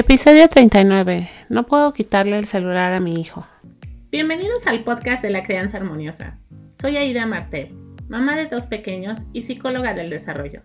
Episodio 0.00 0.46
39. 0.46 1.28
No 1.48 1.66
puedo 1.66 1.92
quitarle 1.92 2.38
el 2.38 2.44
celular 2.44 2.92
a 2.92 3.00
mi 3.00 3.20
hijo. 3.20 3.48
Bienvenidos 4.12 4.64
al 4.68 4.84
podcast 4.84 5.22
de 5.22 5.30
la 5.30 5.42
crianza 5.42 5.78
armoniosa. 5.78 6.38
Soy 6.80 6.96
Aida 6.96 7.26
Marte, 7.26 7.72
mamá 8.08 8.36
de 8.36 8.46
dos 8.46 8.66
pequeños 8.66 9.18
y 9.32 9.42
psicóloga 9.42 9.94
del 9.94 10.08
desarrollo. 10.08 10.62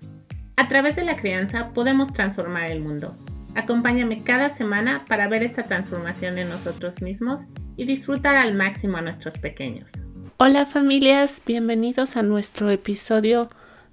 A 0.55 0.67
través 0.67 0.95
de 0.95 1.03
la 1.03 1.15
crianza 1.15 1.71
podemos 1.73 2.13
transformar 2.13 2.69
el 2.69 2.79
mundo. 2.81 3.17
Acompáñame 3.55 4.23
cada 4.23 4.51
semana 4.51 5.03
para 5.09 5.27
ver 5.27 5.41
esta 5.41 5.63
transformación 5.63 6.37
en 6.37 6.49
nosotros 6.49 7.01
mismos 7.01 7.41
y 7.75 7.85
disfrutar 7.85 8.35
al 8.35 8.53
máximo 8.53 8.97
a 8.97 9.01
nuestros 9.01 9.39
pequeños. 9.39 9.89
Hola 10.37 10.67
familias, 10.67 11.41
bienvenidos 11.43 12.17
a 12.17 12.21
nuestro 12.21 12.69
episodio 12.69 13.49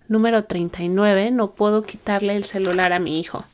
número 0.07 0.45
39. 0.45 1.31
No 1.31 1.53
puedo 1.53 1.85
quitarle 1.85 2.37
el 2.37 2.45
celular 2.45 2.93
a 2.93 2.99
mi 2.99 3.19
hijo. 3.19 3.47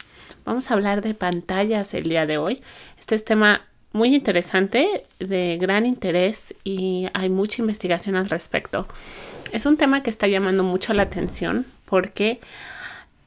Vamos 0.46 0.70
a 0.70 0.74
hablar 0.74 1.02
de 1.02 1.12
pantallas 1.12 1.92
el 1.92 2.08
día 2.08 2.24
de 2.24 2.38
hoy. 2.38 2.62
Este 3.00 3.16
es 3.16 3.24
tema 3.24 3.62
muy 3.90 4.14
interesante, 4.14 5.04
de 5.18 5.58
gran 5.58 5.84
interés 5.86 6.54
y 6.62 7.08
hay 7.14 7.28
mucha 7.30 7.62
investigación 7.62 8.14
al 8.14 8.30
respecto. 8.30 8.86
Es 9.52 9.66
un 9.66 9.76
tema 9.76 10.04
que 10.04 10.10
está 10.10 10.28
llamando 10.28 10.62
mucho 10.62 10.94
la 10.94 11.02
atención 11.02 11.66
porque 11.84 12.38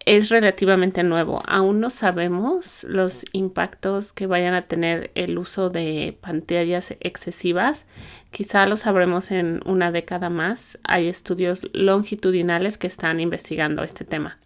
es 0.05 0.29
relativamente 0.29 1.03
nuevo. 1.03 1.43
Aún 1.45 1.81
no 1.81 1.89
sabemos 1.89 2.85
los 2.85 3.25
impactos 3.33 4.13
que 4.13 4.25
vayan 4.25 4.53
a 4.53 4.67
tener 4.67 5.11
el 5.13 5.37
uso 5.37 5.69
de 5.69 6.17
pantallas 6.21 6.95
excesivas. 7.01 7.85
Quizá 8.31 8.65
lo 8.65 8.77
sabremos 8.77 9.29
en 9.31 9.59
una 9.65 9.91
década 9.91 10.29
más. 10.29 10.79
Hay 10.85 11.09
estudios 11.09 11.67
longitudinales 11.73 12.77
que 12.77 12.87
están 12.87 13.19
investigando 13.19 13.83
este 13.83 14.05
tema. 14.05 14.37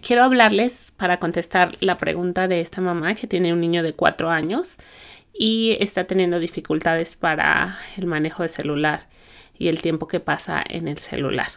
Quiero 0.00 0.24
hablarles 0.24 0.92
para 0.96 1.18
contestar 1.18 1.76
la 1.80 1.98
pregunta 1.98 2.48
de 2.48 2.60
esta 2.60 2.80
mamá 2.80 3.14
que 3.14 3.26
tiene 3.26 3.52
un 3.52 3.60
niño 3.60 3.82
de 3.82 3.92
cuatro 3.92 4.30
años 4.30 4.78
y 5.32 5.76
está 5.80 6.04
teniendo 6.04 6.38
dificultades 6.38 7.16
para 7.16 7.78
el 7.96 8.06
manejo 8.06 8.42
de 8.42 8.48
celular 8.48 9.08
y 9.56 9.68
el 9.68 9.80
tiempo 9.80 10.08
que 10.08 10.20
pasa 10.20 10.62
en 10.68 10.88
el 10.88 10.98
celular. 10.98 11.48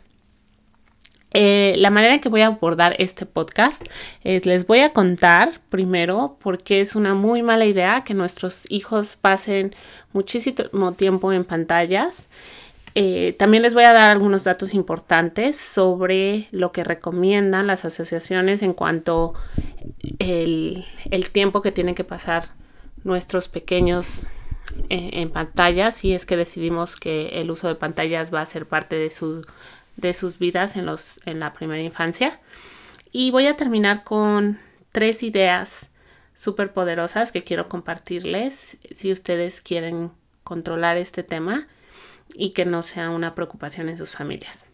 Eh, 1.37 1.75
la 1.79 1.89
manera 1.89 2.19
que 2.19 2.29
voy 2.29 2.41
a 2.41 2.47
abordar 2.47 2.95
este 2.97 3.25
podcast 3.25 3.85
es 4.23 4.45
les 4.45 4.65
voy 4.65 4.79
a 4.79 4.93
contar 4.93 5.59
primero 5.67 6.37
por 6.39 6.63
qué 6.63 6.79
es 6.79 6.95
una 6.95 7.13
muy 7.13 7.41
mala 7.41 7.65
idea 7.65 8.05
que 8.05 8.13
nuestros 8.13 8.71
hijos 8.71 9.17
pasen 9.17 9.75
muchísimo 10.13 10.93
tiempo 10.93 11.33
en 11.33 11.43
pantallas. 11.43 12.29
Eh, 12.97 13.35
también 13.37 13.61
les 13.61 13.73
voy 13.73 13.83
a 13.83 13.91
dar 13.91 14.09
algunos 14.09 14.45
datos 14.45 14.73
importantes 14.73 15.57
sobre 15.57 16.47
lo 16.51 16.71
que 16.71 16.85
recomiendan 16.85 17.67
las 17.67 17.83
asociaciones 17.83 18.61
en 18.61 18.73
cuanto 18.73 19.33
el, 20.19 20.85
tiempo 21.33 21.61
que 21.61 21.73
tienen 21.73 21.93
que 21.93 22.05
pasar 22.05 22.45
nuestros 23.03 23.49
pequeños 23.49 24.27
eh, 24.89 25.09
en 25.13 25.29
pantallas 25.29 25.95
si 25.95 26.13
es 26.13 26.25
que 26.25 26.37
decidimos 26.37 26.95
que 26.95 27.41
el 27.41 27.51
uso 27.51 27.67
de 27.67 27.75
pantallas 27.75 28.33
va 28.33 28.39
a 28.39 28.45
ser 28.45 28.65
parte 28.65 28.95
de 28.95 29.11
de 29.97 30.13
sus 30.13 30.39
vidas 30.39 30.77
en, 30.77 30.85
los, 30.85 31.19
en 31.25 31.41
la 31.41 31.53
primera 31.53 31.81
infancia. 31.81 32.39
Y 33.11 33.31
voy 33.31 33.47
a 33.47 33.57
terminar 33.57 34.03
con 34.03 34.57
tres 34.93 35.21
ideas 35.21 35.89
súper 36.33 36.71
poderosas 36.71 37.33
que 37.33 37.43
quiero 37.43 37.67
compartirles 37.67 38.77
si 38.91 39.11
ustedes 39.11 39.59
quieren 39.59 40.11
controlar 40.43 40.95
este 40.95 41.23
tema 41.23 41.67
y 42.33 42.51
que 42.51 42.65
no 42.65 42.81
sea 42.81 43.09
una 43.09 43.35
preocupación 43.35 43.89
en 43.89 43.97
sus 43.97 44.11
familias. 44.11 44.65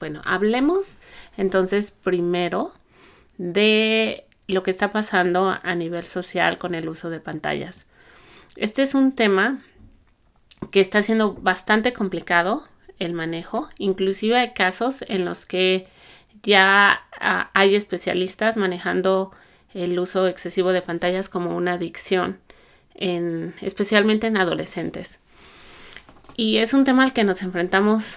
Bueno, 0.00 0.22
hablemos 0.24 0.98
entonces 1.36 1.90
primero 1.90 2.72
de 3.38 4.26
lo 4.46 4.62
que 4.62 4.70
está 4.70 4.92
pasando 4.92 5.58
a 5.62 5.74
nivel 5.74 6.04
social 6.04 6.58
con 6.58 6.74
el 6.74 6.88
uso 6.88 7.10
de 7.10 7.20
pantallas. 7.20 7.86
Este 8.56 8.82
es 8.82 8.94
un 8.94 9.12
tema 9.12 9.62
que 10.70 10.80
está 10.80 11.02
siendo 11.02 11.34
bastante 11.34 11.92
complicado 11.92 12.68
el 12.98 13.12
manejo. 13.12 13.68
Inclusive 13.78 14.36
hay 14.38 14.52
casos 14.52 15.04
en 15.08 15.24
los 15.24 15.46
que 15.46 15.88
ya 16.42 17.02
ah, 17.20 17.50
hay 17.54 17.74
especialistas 17.74 18.56
manejando 18.56 19.32
el 19.72 19.98
uso 19.98 20.28
excesivo 20.28 20.72
de 20.72 20.82
pantallas 20.82 21.28
como 21.28 21.56
una 21.56 21.72
adicción, 21.72 22.38
en, 22.94 23.54
especialmente 23.60 24.28
en 24.28 24.36
adolescentes. 24.36 25.20
Y 26.36 26.58
es 26.58 26.74
un 26.74 26.84
tema 26.84 27.04
al 27.04 27.12
que 27.12 27.24
nos 27.24 27.42
enfrentamos 27.42 28.16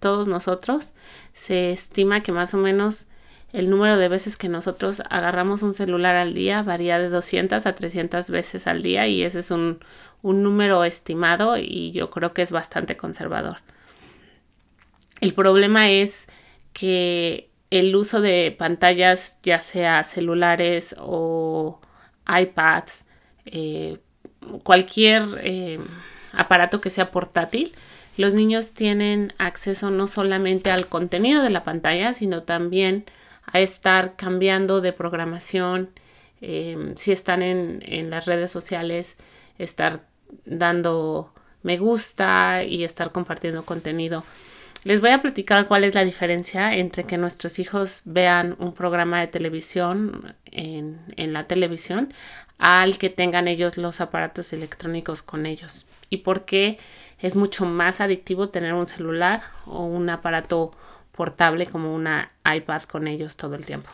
todos 0.00 0.28
nosotros. 0.28 0.92
Se 1.32 1.70
estima 1.70 2.22
que 2.22 2.32
más 2.32 2.54
o 2.54 2.58
menos 2.58 3.08
el 3.52 3.70
número 3.70 3.96
de 3.96 4.08
veces 4.08 4.36
que 4.36 4.48
nosotros 4.48 5.02
agarramos 5.08 5.62
un 5.62 5.72
celular 5.72 6.16
al 6.16 6.34
día 6.34 6.62
varía 6.62 6.98
de 6.98 7.08
200 7.08 7.64
a 7.64 7.74
300 7.74 8.28
veces 8.28 8.66
al 8.66 8.82
día 8.82 9.06
y 9.06 9.22
ese 9.22 9.38
es 9.38 9.50
un, 9.50 9.78
un 10.22 10.42
número 10.42 10.84
estimado 10.84 11.56
y 11.56 11.92
yo 11.92 12.10
creo 12.10 12.34
que 12.34 12.42
es 12.42 12.52
bastante 12.52 12.96
conservador. 12.96 13.58
El 15.20 15.32
problema 15.32 15.90
es 15.90 16.26
que 16.72 17.48
el 17.70 17.96
uso 17.96 18.20
de 18.20 18.54
pantallas, 18.56 19.38
ya 19.42 19.60
sea 19.60 20.04
celulares 20.04 20.94
o 20.98 21.80
iPads, 22.28 23.06
eh, 23.46 23.98
cualquier 24.62 25.40
eh, 25.42 25.78
aparato 26.36 26.80
que 26.80 26.90
sea 26.90 27.10
portátil, 27.10 27.72
los 28.16 28.34
niños 28.34 28.72
tienen 28.72 29.34
acceso 29.38 29.90
no 29.90 30.06
solamente 30.06 30.70
al 30.70 30.86
contenido 30.86 31.42
de 31.42 31.50
la 31.50 31.64
pantalla, 31.64 32.12
sino 32.12 32.42
también 32.42 33.04
a 33.44 33.60
estar 33.60 34.16
cambiando 34.16 34.80
de 34.80 34.92
programación, 34.92 35.90
eh, 36.40 36.92
si 36.96 37.12
están 37.12 37.42
en, 37.42 37.82
en 37.86 38.10
las 38.10 38.26
redes 38.26 38.50
sociales, 38.50 39.16
estar 39.58 40.00
dando 40.44 41.32
me 41.66 41.78
gusta 41.78 42.62
y 42.62 42.84
estar 42.84 43.10
compartiendo 43.10 43.64
contenido. 43.64 44.22
Les 44.86 45.00
voy 45.00 45.10
a 45.10 45.20
platicar 45.20 45.66
cuál 45.66 45.82
es 45.82 45.96
la 45.96 46.04
diferencia 46.04 46.72
entre 46.76 47.02
que 47.02 47.18
nuestros 47.18 47.58
hijos 47.58 48.02
vean 48.04 48.54
un 48.60 48.72
programa 48.72 49.18
de 49.18 49.26
televisión 49.26 50.36
en, 50.44 51.00
la 51.16 51.48
televisión 51.48 52.14
al 52.58 52.96
que 52.96 53.10
tengan 53.10 53.48
ellos 53.48 53.78
los 53.78 54.00
aparatos 54.00 54.52
electrónicos 54.52 55.24
con 55.24 55.44
ellos 55.44 55.86
y 56.08 56.18
por 56.18 56.44
qué 56.44 56.78
es 57.18 57.34
mucho 57.34 57.66
más 57.66 58.00
adictivo 58.00 58.48
tener 58.48 58.74
un 58.74 58.86
celular 58.86 59.42
o 59.66 59.84
un 59.84 60.08
aparato 60.08 60.70
portable 61.10 61.66
como 61.66 61.92
una 61.92 62.30
iPad 62.44 62.82
con 62.82 63.08
ellos 63.08 63.36
todo 63.36 63.56
el 63.56 63.66
tiempo. 63.66 63.90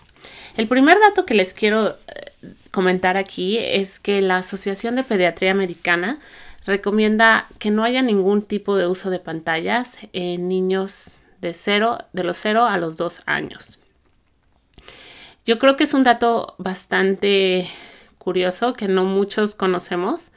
El 0.58 0.68
primer 0.68 0.98
dato 1.00 1.24
que 1.24 1.32
les 1.32 1.54
quiero 1.54 1.88
eh, 1.88 2.52
comentar 2.70 3.16
aquí 3.16 3.56
es 3.56 3.98
que 3.98 4.20
la 4.20 4.36
Asociación 4.36 4.96
de 4.96 5.04
Pediatría 5.04 5.52
Americana 5.52 6.18
recomienda 6.64 7.46
que 7.58 7.70
no 7.70 7.84
haya 7.84 8.02
ningún 8.02 8.42
tipo 8.42 8.76
de 8.76 8.86
uso 8.86 9.10
de 9.10 9.18
pantallas 9.18 9.98
en 10.12 10.48
niños 10.48 11.22
de, 11.40 11.54
cero, 11.54 11.98
de 12.12 12.24
los 12.24 12.36
0 12.38 12.64
a 12.66 12.78
los 12.78 12.96
2 12.96 13.22
años. 13.26 13.78
Yo 15.44 15.58
creo 15.58 15.76
que 15.76 15.84
es 15.84 15.94
un 15.94 16.04
dato 16.04 16.54
bastante 16.58 17.68
curioso 18.18 18.74
que 18.74 18.86
no 18.86 19.04
muchos 19.04 19.56
conocemos. 19.56 20.30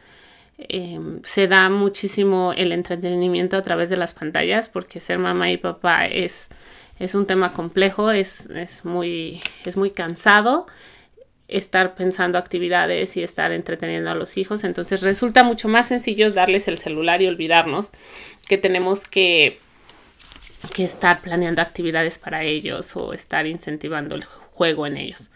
Em, 0.57 1.21
se 1.23 1.47
da 1.47 1.69
muchísimo 1.69 2.53
el 2.55 2.71
entretenimiento 2.71 3.57
a 3.57 3.61
través 3.61 3.89
de 3.89 3.97
las 3.97 4.13
pantallas 4.13 4.69
porque 4.69 4.99
ser 4.99 5.19
mamá 5.19 5.51
y 5.51 5.57
papá 5.57 6.07
es, 6.07 6.49
es 6.97 7.13
un 7.13 7.27
tema 7.27 7.53
complejo, 7.53 8.09
es, 8.09 8.49
es, 8.49 8.85
muy, 8.85 9.41
es 9.65 9.77
muy 9.77 9.91
cansado 9.91 10.65
estar 11.47 11.95
pensando 11.95 12.38
actividades 12.38 13.17
y 13.17 13.23
estar 13.23 13.51
entreteniendo 13.51 14.09
a 14.09 14.16
los 14.16 14.38
hijos. 14.38 14.63
Entonces 14.63 15.01
resulta 15.01 15.44
mucho 15.44 15.67
más 15.67 15.88
sencillo 15.88 16.31
darles 16.31 16.67
el 16.67 16.78
celular 16.78 17.22
y 17.22 17.28
olvidarnos 17.28 17.91
que 18.47 18.57
tenemos 18.57 19.07
que, 19.07 19.59
que 20.73 20.84
estar 20.84 21.22
planeando 21.22 21.61
actividades 21.61 22.17
para 22.17 22.44
ellos 22.44 22.95
o 22.95 23.13
estar 23.13 23.45
incentivando 23.45 24.16
el 24.16 24.23
juego 24.23 24.88
en 24.88 24.97
ellos. 24.97 25.31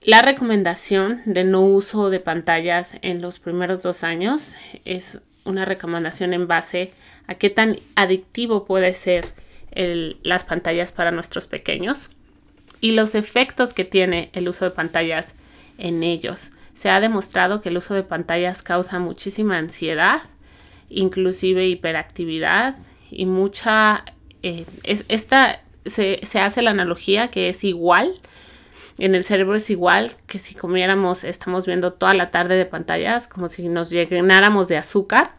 La 0.00 0.20
recomendación 0.20 1.22
de 1.26 1.44
no 1.44 1.60
uso 1.60 2.10
de 2.10 2.18
pantallas 2.18 2.96
en 3.02 3.22
los 3.22 3.38
primeros 3.38 3.84
dos 3.84 4.02
años 4.02 4.56
es 4.84 5.20
una 5.44 5.64
recomendación 5.64 6.34
en 6.34 6.48
base 6.48 6.92
a 7.28 7.36
qué 7.36 7.50
tan 7.50 7.78
adictivo 7.94 8.64
puede 8.64 8.94
ser 8.94 9.26
las 9.74 10.44
pantallas 10.44 10.92
para 10.92 11.12
nuestros 11.12 11.46
pequeños 11.46 12.10
y 12.82 12.92
los 12.92 13.14
efectos 13.14 13.72
que 13.72 13.84
tiene 13.84 14.28
el 14.34 14.48
uso 14.48 14.66
de 14.66 14.72
pantallas 14.72 15.36
en 15.78 16.02
ellos. 16.02 16.50
Se 16.74 16.90
ha 16.90 17.00
demostrado 17.00 17.62
que 17.62 17.68
el 17.68 17.78
uso 17.78 17.94
de 17.94 18.02
pantallas 18.02 18.62
causa 18.62 18.98
muchísima 18.98 19.56
ansiedad, 19.56 20.20
inclusive 20.90 21.66
hiperactividad 21.66 22.76
y 23.10 23.24
mucha... 23.24 24.04
Eh, 24.42 24.66
esta 24.82 25.62
se, 25.86 26.20
hace 26.40 26.60
la 26.60 26.72
analogía 26.72 27.28
que 27.28 27.48
es 27.48 27.62
igual, 27.62 28.20
en 28.98 29.14
el 29.14 29.22
cerebro 29.22 29.54
es 29.54 29.70
igual 29.70 30.10
que 30.26 30.40
si 30.40 30.56
comiéramos, 30.56 31.22
estamos 31.22 31.66
viendo 31.66 31.92
toda 31.92 32.14
la 32.14 32.32
tarde 32.32 32.56
de 32.56 32.66
pantallas, 32.66 33.28
como 33.28 33.46
si 33.46 33.68
nos 33.68 33.90
llenáramos 33.90 34.66
de 34.66 34.76
azúcar 34.76 35.34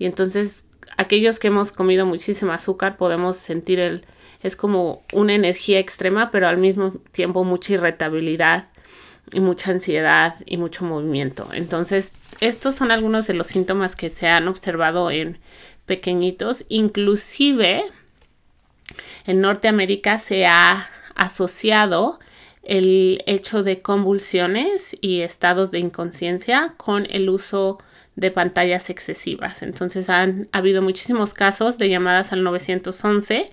y 0.00 0.04
entonces 0.04 0.68
aquellos 0.96 1.38
que 1.38 1.46
hemos 1.46 1.70
comido 1.70 2.06
muchísimo 2.06 2.50
azúcar 2.50 2.96
podemos 2.96 3.36
sentir 3.36 3.78
el, 3.78 4.04
es 4.42 4.56
como 4.56 5.02
una 5.12 5.34
energía 5.34 5.78
extrema, 5.78 6.30
pero 6.30 6.48
al 6.48 6.58
mismo 6.58 6.92
tiempo 7.12 7.44
mucha 7.44 7.74
irritabilidad 7.74 8.68
y 9.32 9.40
mucha 9.40 9.70
ansiedad 9.70 10.34
y 10.46 10.56
mucho 10.56 10.84
movimiento. 10.84 11.48
Entonces, 11.52 12.14
estos 12.40 12.74
son 12.76 12.90
algunos 12.90 13.26
de 13.26 13.34
los 13.34 13.48
síntomas 13.48 13.96
que 13.96 14.10
se 14.10 14.28
han 14.28 14.48
observado 14.48 15.10
en 15.10 15.38
pequeñitos. 15.86 16.64
Inclusive, 16.68 17.84
en 19.26 19.40
Norteamérica 19.40 20.18
se 20.18 20.46
ha 20.46 20.88
asociado 21.14 22.20
el 22.62 23.22
hecho 23.26 23.62
de 23.62 23.80
convulsiones 23.80 24.96
y 25.00 25.20
estados 25.20 25.70
de 25.70 25.78
inconsciencia 25.78 26.74
con 26.76 27.06
el 27.10 27.28
uso 27.28 27.78
de 28.14 28.30
pantallas 28.30 28.90
excesivas. 28.90 29.62
Entonces 29.62 30.10
han 30.10 30.48
habido 30.52 30.82
muchísimos 30.82 31.34
casos 31.34 31.78
de 31.78 31.88
llamadas 31.88 32.32
al 32.32 32.42
911. 32.42 33.50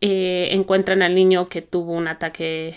Eh, 0.00 0.48
encuentran 0.52 1.02
al 1.02 1.14
niño 1.14 1.48
que 1.48 1.62
tuvo 1.62 1.92
un 1.92 2.08
ataque 2.08 2.76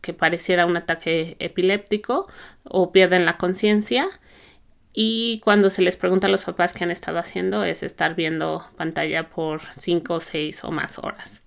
que 0.00 0.12
pareciera 0.12 0.66
un 0.66 0.76
ataque 0.76 1.36
epiléptico 1.38 2.26
o 2.64 2.92
pierden 2.92 3.26
la 3.26 3.36
conciencia. 3.38 4.08
Y 4.92 5.40
cuando 5.44 5.70
se 5.70 5.82
les 5.82 5.96
pregunta 5.96 6.26
a 6.26 6.30
los 6.30 6.42
papás 6.42 6.72
qué 6.72 6.84
han 6.84 6.90
estado 6.90 7.18
haciendo 7.18 7.64
es 7.64 7.82
estar 7.82 8.14
viendo 8.14 8.66
pantalla 8.76 9.28
por 9.28 9.60
5, 9.76 10.20
6 10.20 10.64
o 10.64 10.70
más 10.70 10.98
horas. 10.98 11.42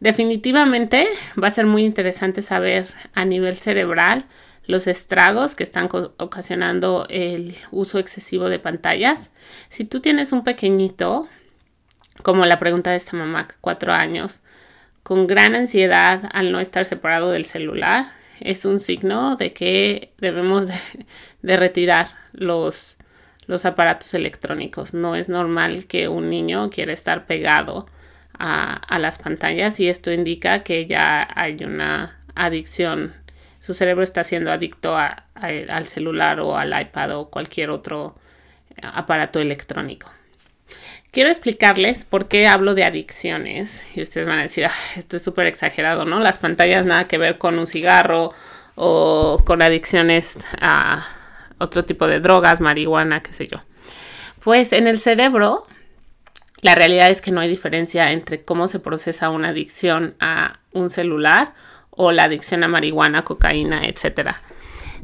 Definitivamente 0.00 1.06
va 1.40 1.48
a 1.48 1.52
ser 1.52 1.66
muy 1.66 1.84
interesante 1.84 2.42
saber 2.42 2.86
a 3.12 3.24
nivel 3.24 3.56
cerebral 3.56 4.26
los 4.66 4.86
estragos 4.86 5.54
que 5.54 5.62
están 5.62 5.88
ocasionando 6.16 7.06
el 7.10 7.56
uso 7.70 7.98
excesivo 7.98 8.48
de 8.48 8.58
pantallas. 8.58 9.32
Si 9.68 9.84
tú 9.84 10.00
tienes 10.00 10.32
un 10.32 10.42
pequeñito, 10.42 11.28
como 12.22 12.46
la 12.46 12.58
pregunta 12.58 12.90
de 12.90 12.96
esta 12.96 13.16
mamá, 13.16 13.48
cuatro 13.60 13.92
años, 13.92 14.40
con 15.02 15.26
gran 15.26 15.54
ansiedad 15.54 16.28
al 16.32 16.52
no 16.52 16.60
estar 16.60 16.84
separado 16.84 17.30
del 17.30 17.44
celular, 17.44 18.12
es 18.40 18.64
un 18.64 18.80
signo 18.80 19.36
de 19.36 19.52
que 19.52 20.12
debemos 20.18 20.68
de, 20.68 20.74
retirar 21.56 22.08
los, 22.32 22.96
los 23.46 23.64
aparatos 23.64 24.14
electrónicos. 24.14 24.94
No 24.94 25.16
es 25.16 25.28
normal 25.28 25.86
que 25.86 26.08
un 26.08 26.30
niño 26.30 26.70
quiera 26.70 26.92
estar 26.92 27.26
pegado 27.26 27.86
a, 28.38 28.98
las 28.98 29.18
pantallas 29.18 29.78
y 29.80 29.88
esto 29.88 30.12
indica 30.12 30.62
que 30.62 30.86
ya 30.86 31.28
hay 31.34 31.62
una 31.64 32.18
adicción. 32.34 33.14
Su 33.60 33.74
cerebro 33.74 34.02
está 34.02 34.24
siendo 34.24 34.52
adicto 34.52 34.96
al 34.96 35.86
celular 35.86 36.40
o 36.40 36.56
al 36.56 36.78
iPad 36.78 37.16
o 37.18 37.30
cualquier 37.30 37.70
otro 37.70 38.16
aparato 38.82 39.40
electrónico. 39.40 40.10
Quiero 41.14 41.30
explicarles 41.30 42.04
por 42.04 42.26
qué 42.26 42.48
hablo 42.48 42.74
de 42.74 42.82
adicciones. 42.82 43.86
Y 43.94 44.02
ustedes 44.02 44.26
van 44.26 44.40
a 44.40 44.42
decir, 44.42 44.66
ah, 44.66 44.72
esto 44.96 45.16
es 45.16 45.22
súper 45.22 45.46
exagerado, 45.46 46.04
¿no? 46.04 46.18
Las 46.18 46.38
pantallas 46.38 46.84
nada 46.84 47.06
que 47.06 47.18
ver 47.18 47.38
con 47.38 47.56
un 47.56 47.68
cigarro 47.68 48.32
o 48.74 49.40
con 49.46 49.62
adicciones 49.62 50.38
a 50.60 51.06
otro 51.58 51.84
tipo 51.84 52.08
de 52.08 52.18
drogas, 52.18 52.60
marihuana, 52.60 53.20
qué 53.20 53.32
sé 53.32 53.46
yo. 53.46 53.60
Pues 54.40 54.72
en 54.72 54.88
el 54.88 54.98
cerebro, 54.98 55.68
la 56.62 56.74
realidad 56.74 57.08
es 57.10 57.22
que 57.22 57.30
no 57.30 57.40
hay 57.40 57.48
diferencia 57.48 58.10
entre 58.10 58.42
cómo 58.42 58.66
se 58.66 58.80
procesa 58.80 59.30
una 59.30 59.50
adicción 59.50 60.16
a 60.18 60.58
un 60.72 60.90
celular 60.90 61.54
o 61.90 62.10
la 62.10 62.24
adicción 62.24 62.64
a 62.64 62.68
marihuana, 62.68 63.22
cocaína, 63.22 63.86
etc. 63.86 64.30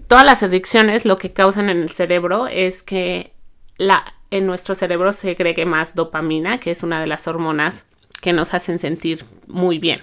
Todas 0.08 0.24
las 0.24 0.42
adicciones 0.42 1.04
lo 1.04 1.18
que 1.18 1.32
causan 1.32 1.70
en 1.70 1.82
el 1.82 1.88
cerebro 1.88 2.48
es 2.48 2.82
que 2.82 3.32
la 3.76 4.14
en 4.30 4.46
nuestro 4.46 4.74
cerebro 4.74 5.12
se 5.12 5.20
segregue 5.20 5.66
más 5.66 5.94
dopamina, 5.94 6.58
que 6.58 6.70
es 6.70 6.82
una 6.82 7.00
de 7.00 7.06
las 7.06 7.26
hormonas 7.26 7.86
que 8.22 8.32
nos 8.32 8.54
hacen 8.54 8.78
sentir 8.78 9.24
muy 9.46 9.78
bien. 9.78 10.02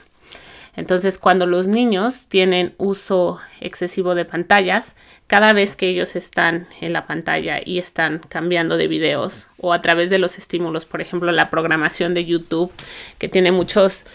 Entonces, 0.75 1.17
cuando 1.17 1.47
los 1.47 1.67
niños 1.67 2.27
tienen 2.27 2.75
uso 2.77 3.39
excesivo 3.61 4.13
de 4.13 4.25
pantallas, 4.25 4.95
cada 5.25 5.51
vez 5.51 5.75
que 5.75 5.87
ellos 5.89 6.15
están 6.15 6.67
en 6.81 6.93
la 6.93 7.07
pantalla 7.07 7.59
y 7.63 7.79
están 7.79 8.21
cambiando 8.29 8.77
de 8.77 8.87
videos 8.87 9.47
o 9.57 9.73
a 9.73 9.81
través 9.81 10.11
de 10.11 10.19
los 10.19 10.37
estímulos, 10.37 10.85
por 10.85 11.01
ejemplo, 11.01 11.31
la 11.31 11.49
programación 11.49 12.13
de 12.13 12.25
YouTube, 12.25 12.71
que 13.17 13.27
tiene 13.27 13.51
muchos 13.51 14.05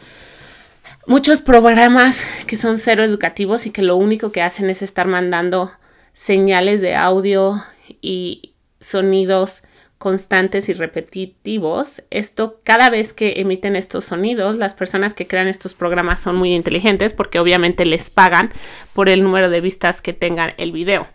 muchos 1.05 1.41
programas 1.41 2.25
que 2.47 2.56
son 2.56 2.79
cero 2.79 3.03
educativos 3.03 3.67
y 3.67 3.70
que 3.70 3.82
lo 3.82 3.97
único 3.97 4.31
que 4.31 4.43
hacen 4.43 4.70
es 4.70 4.82
estar 4.82 5.08
mandando 5.08 5.73
señales 6.12 6.81
de 6.81 6.94
audio 6.94 7.61
y 8.00 8.55
sonidos 8.79 9.65
constantes 10.03 10.69
y 10.69 10.73
repetitivos. 10.73 12.03
Esto, 12.11 12.59
cada 12.65 12.91
vez 12.91 13.13
que 13.13 13.35
emiten 13.37 13.77
estos 13.77 14.07
sonidos, 14.07 14.57
las 14.57 14.75
personas 14.75 15.15
que 15.15 15.29
crean 15.29 15.47
estos 15.47 15.75
programas 15.75 16.21
son 16.21 16.35
muy 16.35 16.57
inteligentes 16.57 17.13
porque 17.13 17.39
obviamente 17.39 17.87
les 17.87 18.11
pagan 18.11 18.53
por 18.95 19.09
el 19.09 19.23
número 19.23 19.49
de 19.49 19.61
vistas 19.61 20.03
que 20.03 20.13
tengan 20.13 20.55
el 20.57 20.73
video. 20.73 21.07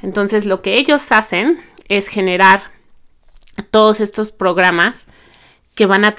Entonces, 0.00 0.46
lo 0.46 0.62
que 0.62 0.78
ellos 0.78 1.12
hacen 1.12 1.62
es 1.90 2.08
generar 2.08 2.62
todos 3.70 4.00
estos 4.00 4.32
programas 4.32 5.04
que 5.74 5.84
van 5.84 6.06
a 6.06 6.14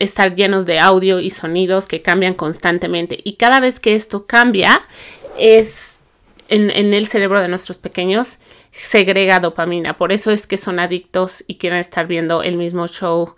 estar 0.00 0.34
llenos 0.34 0.66
de 0.66 0.80
audio 0.80 1.20
y 1.20 1.30
sonidos 1.30 1.86
que 1.86 2.02
cambian 2.02 2.34
constantemente. 2.34 3.20
Y 3.22 3.34
cada 3.34 3.60
vez 3.60 3.78
que 3.78 3.94
esto 3.94 4.26
cambia, 4.26 4.82
es 5.38 6.00
en, 6.48 6.70
en 6.70 6.94
el 6.94 7.06
cerebro 7.06 7.40
de 7.40 7.46
nuestros 7.46 7.78
pequeños 7.78 8.38
segrega 8.74 9.38
dopamina. 9.38 9.96
Por 9.96 10.12
eso 10.12 10.32
es 10.32 10.46
que 10.46 10.56
son 10.56 10.80
adictos 10.80 11.44
y 11.46 11.56
quieren 11.56 11.78
estar 11.78 12.06
viendo 12.06 12.42
el 12.42 12.56
mismo 12.56 12.88
show 12.88 13.34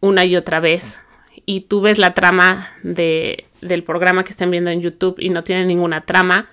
una 0.00 0.24
y 0.24 0.36
otra 0.36 0.60
vez. 0.60 1.00
Y 1.44 1.62
tú 1.62 1.80
ves 1.80 1.98
la 1.98 2.14
trama 2.14 2.70
de, 2.82 3.46
del 3.60 3.82
programa 3.82 4.24
que 4.24 4.30
están 4.30 4.50
viendo 4.50 4.70
en 4.70 4.80
YouTube 4.80 5.16
y 5.18 5.28
no 5.30 5.44
tiene 5.44 5.66
ninguna 5.66 6.02
trama. 6.02 6.48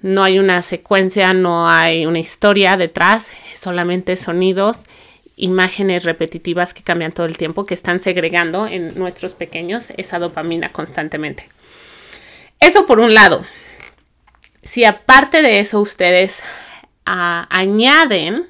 No 0.00 0.24
hay 0.24 0.38
una 0.38 0.62
secuencia, 0.62 1.34
no 1.34 1.68
hay 1.68 2.06
una 2.06 2.18
historia 2.18 2.78
detrás, 2.78 3.32
solamente 3.54 4.16
sonidos, 4.16 4.84
imágenes 5.36 6.04
repetitivas 6.04 6.72
que 6.72 6.82
cambian 6.82 7.12
todo 7.12 7.26
el 7.26 7.36
tiempo, 7.36 7.66
que 7.66 7.74
están 7.74 8.00
segregando 8.00 8.66
en 8.66 8.98
nuestros 8.98 9.34
pequeños 9.34 9.92
esa 9.98 10.18
dopamina 10.18 10.70
constantemente. 10.70 11.46
Eso 12.58 12.86
por 12.86 13.00
un 13.00 13.12
lado. 13.12 13.44
Si 14.62 14.84
aparte 14.84 15.42
de 15.42 15.60
eso 15.60 15.80
ustedes 15.80 16.42
añaden 17.50 18.46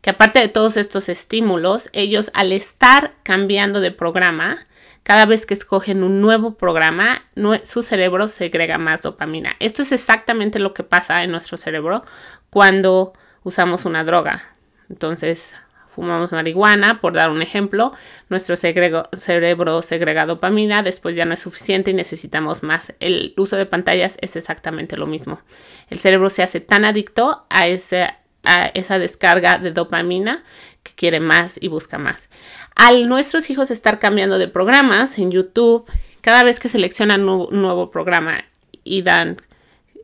que 0.00 0.10
aparte 0.10 0.38
de 0.38 0.48
todos 0.48 0.76
estos 0.76 1.08
estímulos, 1.08 1.88
ellos 1.92 2.30
al 2.34 2.52
estar 2.52 3.14
cambiando 3.22 3.80
de 3.80 3.90
programa, 3.90 4.58
cada 5.02 5.26
vez 5.26 5.46
que 5.46 5.54
escogen 5.54 6.02
un 6.02 6.20
nuevo 6.20 6.54
programa, 6.56 7.22
su 7.62 7.82
cerebro 7.82 8.28
segrega 8.28 8.78
más 8.78 9.02
dopamina. 9.02 9.56
Esto 9.60 9.82
es 9.82 9.92
exactamente 9.92 10.58
lo 10.58 10.74
que 10.74 10.82
pasa 10.82 11.22
en 11.22 11.30
nuestro 11.30 11.56
cerebro 11.56 12.04
cuando 12.50 13.12
usamos 13.42 13.84
una 13.84 14.04
droga. 14.04 14.44
Entonces, 14.90 15.54
fumamos 15.94 16.32
marihuana, 16.32 17.00
por 17.00 17.12
dar 17.12 17.30
un 17.30 17.42
ejemplo, 17.42 17.92
nuestro 18.28 18.56
cerebro 18.56 19.82
segrega 19.82 20.26
dopamina, 20.26 20.82
después 20.82 21.16
ya 21.16 21.24
no 21.24 21.34
es 21.34 21.40
suficiente 21.40 21.90
y 21.90 21.94
necesitamos 21.94 22.62
más. 22.62 22.92
El 23.00 23.34
uso 23.36 23.56
de 23.56 23.66
pantallas 23.66 24.16
es 24.20 24.36
exactamente 24.36 24.96
lo 24.96 25.06
mismo. 25.06 25.40
El 25.88 25.98
cerebro 25.98 26.28
se 26.28 26.42
hace 26.42 26.60
tan 26.60 26.84
adicto 26.84 27.46
a, 27.48 27.66
esa 27.68 28.98
descarga 28.98 29.58
de 29.58 29.70
dopamina 29.70 30.42
que 30.82 30.92
quiere 30.94 31.20
más 31.20 31.58
y 31.60 31.68
busca 31.68 31.98
más. 31.98 32.28
Al 32.74 33.08
nuestros 33.08 33.48
hijos 33.50 33.70
estar 33.70 33.98
cambiando 33.98 34.38
de 34.38 34.48
programas 34.48 35.18
en 35.18 35.30
YouTube, 35.30 35.86
cada 36.20 36.42
vez 36.42 36.58
que 36.58 36.68
seleccionan 36.68 37.28
un 37.28 37.62
nuevo 37.62 37.90
programa 37.90 38.44
y 38.82 39.02
dan 39.02 39.38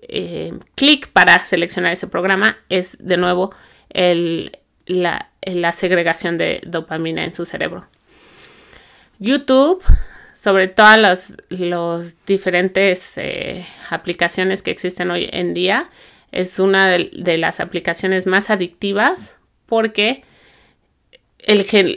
eh, 0.02 0.52
clic 0.74 1.08
para 1.08 1.44
seleccionar 1.44 1.92
ese 1.92 2.06
programa, 2.06 2.56
es 2.68 2.96
de 3.00 3.16
nuevo 3.16 3.54
el, 3.90 4.58
la, 4.86 5.30
la 5.42 5.72
segregación 5.72 6.38
de 6.38 6.60
dopamina 6.66 7.24
en 7.24 7.32
su 7.32 7.46
cerebro. 7.46 7.86
YouTube, 9.18 9.84
sobre 10.34 10.68
todas 10.68 10.98
las 10.98 12.16
diferentes 12.26 13.18
eh, 13.18 13.66
aplicaciones 13.90 14.62
que 14.62 14.70
existen 14.70 15.10
hoy 15.10 15.28
en 15.32 15.52
día, 15.52 15.90
es 16.32 16.58
una 16.58 16.88
de, 16.88 17.36
las 17.36 17.60
aplicaciones 17.60 18.26
más 18.26 18.50
adictivas 18.50 19.36
porque 19.66 20.24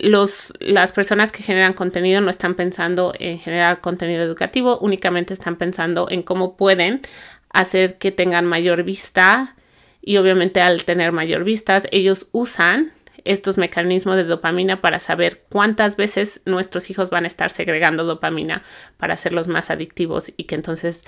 los, 0.02 0.54
las 0.60 0.92
personas 0.92 1.32
que 1.32 1.44
generan 1.44 1.74
contenido 1.74 2.20
no 2.22 2.30
están 2.30 2.56
pensando 2.56 3.14
en 3.20 3.40
generar 3.40 3.80
contenido 3.80 4.24
educativo, 4.24 4.80
únicamente 4.80 5.34
están 5.34 5.56
pensando 5.58 6.08
en 6.10 6.24
cómo 6.24 6.58
pueden 6.58 7.02
hacer 7.50 7.98
que 7.98 8.12
tengan 8.12 8.46
mayor 8.46 8.84
vista 8.84 9.56
y 10.06 10.18
obviamente 10.18 10.62
al 10.62 10.84
tener 10.84 11.12
mayor 11.14 11.44
vistas, 11.46 11.88
ellos 11.92 12.28
usan 12.34 12.92
estos 13.24 13.58
mecanismos 13.58 14.18
de 14.18 14.26
dopamina 14.26 14.82
para 14.82 15.00
saber 15.00 15.44
cuántas 15.50 15.96
veces 15.96 16.42
nuestros 16.46 16.90
hijos 16.90 17.10
van 17.10 17.24
a 17.24 17.28
estar 17.28 17.50
segregando 17.50 18.04
dopamina 18.04 18.64
para 18.98 19.14
hacerlos 19.14 19.48
más 19.48 19.70
adictivos 19.70 20.34
y 20.36 20.44
que 20.44 20.56
entonces 20.56 21.06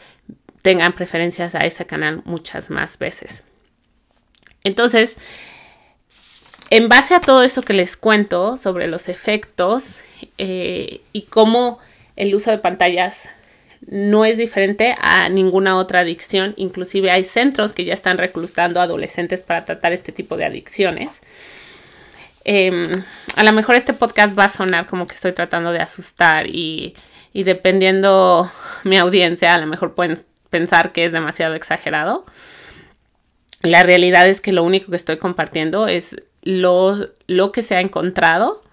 tengan 0.61 0.93
preferencias 0.93 1.55
a 1.55 1.59
ese 1.59 1.85
canal 1.85 2.21
muchas 2.23 2.69
más 2.69 2.97
veces. 2.97 3.43
Entonces, 4.63 5.17
en 6.69 6.87
base 6.87 7.15
a 7.15 7.21
todo 7.21 7.43
eso 7.43 7.61
que 7.61 7.73
les 7.73 7.97
cuento 7.97 8.55
sobre 8.55 8.87
los 8.87 9.09
efectos 9.09 9.99
eh, 10.37 11.01
y 11.11 11.23
cómo 11.23 11.79
el 12.15 12.33
uso 12.33 12.49
de 12.49 12.57
pantallas 12.57 13.29
no 13.87 14.25
es 14.25 14.37
diferente 14.37 14.95
a 14.99 15.29
ninguna 15.29 15.77
otra 15.77 15.99
adicción. 16.01 16.53
Inclusive 16.57 17.11
hay 17.11 17.23
centros 17.23 17.73
que 17.73 17.85
ya 17.85 17.93
están 17.93 18.17
reclutando 18.17 18.81
adolescentes 18.81 19.43
para 19.43 19.65
tratar 19.65 19.93
este 19.93 20.11
tipo 20.11 20.37
de 20.37 20.45
adicciones. 20.45 21.21
Em, 22.43 23.03
a 23.35 23.43
lo 23.43 23.51
mejor 23.53 23.75
este 23.75 23.93
podcast 23.93 24.37
va 24.37 24.45
a 24.45 24.49
sonar 24.49 24.85
como 24.85 25.07
que 25.07 25.15
estoy 25.15 25.33
tratando 25.33 25.71
de 25.71 25.79
asustar 25.79 26.47
y, 26.47 26.95
y 27.33 27.43
dependiendo 27.43 28.51
mi 28.83 28.97
audiencia, 28.97 29.53
a 29.53 29.57
lo 29.57 29.67
mejor 29.67 29.95
pueden 29.95 30.17
pensar 30.49 30.91
que 30.91 31.05
es 31.05 31.11
demasiado 31.11 31.55
exagerado. 31.55 32.25
La 33.61 33.83
realidad 33.83 34.27
es 34.27 34.41
que 34.41 34.51
lo 34.51 34.63
único 34.63 34.91
que 34.91 34.95
estoy 34.95 35.17
compartiendo 35.17 35.87
es 35.87 36.15
lo, 36.43 37.09
lo 37.27 37.51
que 37.51 37.63
se 37.63 37.75
ha 37.75 37.81
encontrado 37.81 38.63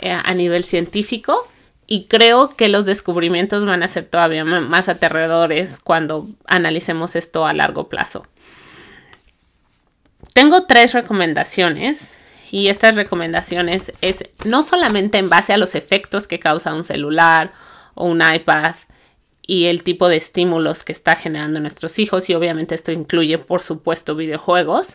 eh, 0.00 0.10
a 0.10 0.34
nivel 0.34 0.64
científico 0.64 1.46
y 1.90 2.04
creo 2.04 2.54
que 2.54 2.68
los 2.68 2.84
descubrimientos 2.84 3.64
van 3.64 3.82
a 3.82 3.88
ser 3.88 4.04
todavía 4.04 4.44
más 4.44 4.90
aterradores 4.90 5.80
cuando 5.82 6.28
analicemos 6.46 7.16
esto 7.16 7.46
a 7.46 7.54
largo 7.54 7.88
plazo. 7.88 8.26
Tengo 10.34 10.66
tres 10.66 10.92
recomendaciones 10.92 12.18
y 12.50 12.68
estas 12.68 12.94
recomendaciones 12.94 13.94
es 14.02 14.24
no 14.44 14.62
solamente 14.62 15.16
en 15.16 15.30
base 15.30 15.54
a 15.54 15.56
los 15.56 15.74
efectos 15.74 16.28
que 16.28 16.38
causa 16.38 16.74
un 16.74 16.84
celular 16.84 17.52
o 17.94 18.04
un 18.04 18.22
iPad 18.22 18.76
y 19.40 19.64
el 19.64 19.82
tipo 19.82 20.10
de 20.10 20.18
estímulos 20.18 20.84
que 20.84 20.92
está 20.92 21.16
generando 21.16 21.58
nuestros 21.58 21.98
hijos 21.98 22.28
y 22.28 22.34
obviamente 22.34 22.74
esto 22.74 22.92
incluye 22.92 23.38
por 23.38 23.62
supuesto 23.62 24.14
videojuegos 24.14 24.92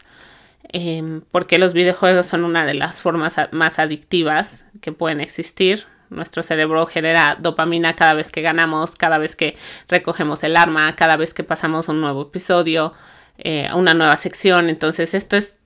em, 0.69 1.21
porque 1.31 1.57
los 1.57 1.73
videojuegos 1.73 2.27
son 2.27 2.45
una 2.45 2.67
de 2.67 2.75
las 2.75 3.01
formas 3.01 3.35
más 3.51 3.79
adictivas 3.79 4.65
que 4.79 4.91
pueden 4.91 5.21
existir 5.21 5.87
nuestro 6.13 6.43
cerebro 6.43 6.85
genera 6.85 7.37
dopamina 7.39 7.95
cada 7.95 8.13
vez 8.13 8.31
que 8.31 8.41
ganamos, 8.41 8.95
cada 8.95 9.17
vez 9.17 9.35
que 9.35 9.57
recogemos 9.87 10.43
el 10.43 10.55
arma, 10.55 10.95
cada 10.95 11.17
vez 11.17 11.33
que 11.33 11.43
pasamos 11.43 11.89
un 11.89 12.01
nuevo 12.01 12.23
episodio, 12.23 12.93
eh, 13.37 13.69
una 13.75 13.93
nueva 13.93 14.15
sección. 14.15 14.69
Entonces 14.69 15.13
esto 15.13 15.35
es 15.35 15.57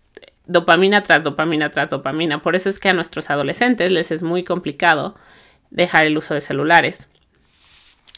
dopamina 0.45 1.03
tras 1.03 1.23
dopamina 1.23 1.69
tras 1.69 1.89
dopamina. 1.89 2.41
Por 2.41 2.55
eso 2.55 2.69
es 2.69 2.79
que 2.79 2.89
a 2.89 2.93
nuestros 2.93 3.29
adolescentes 3.29 3.91
les 3.91 4.11
es 4.11 4.23
muy 4.23 4.43
complicado 4.43 5.15
dejar 5.69 6.05
el 6.05 6.17
uso 6.17 6.33
de 6.33 6.41
celulares. 6.41 7.09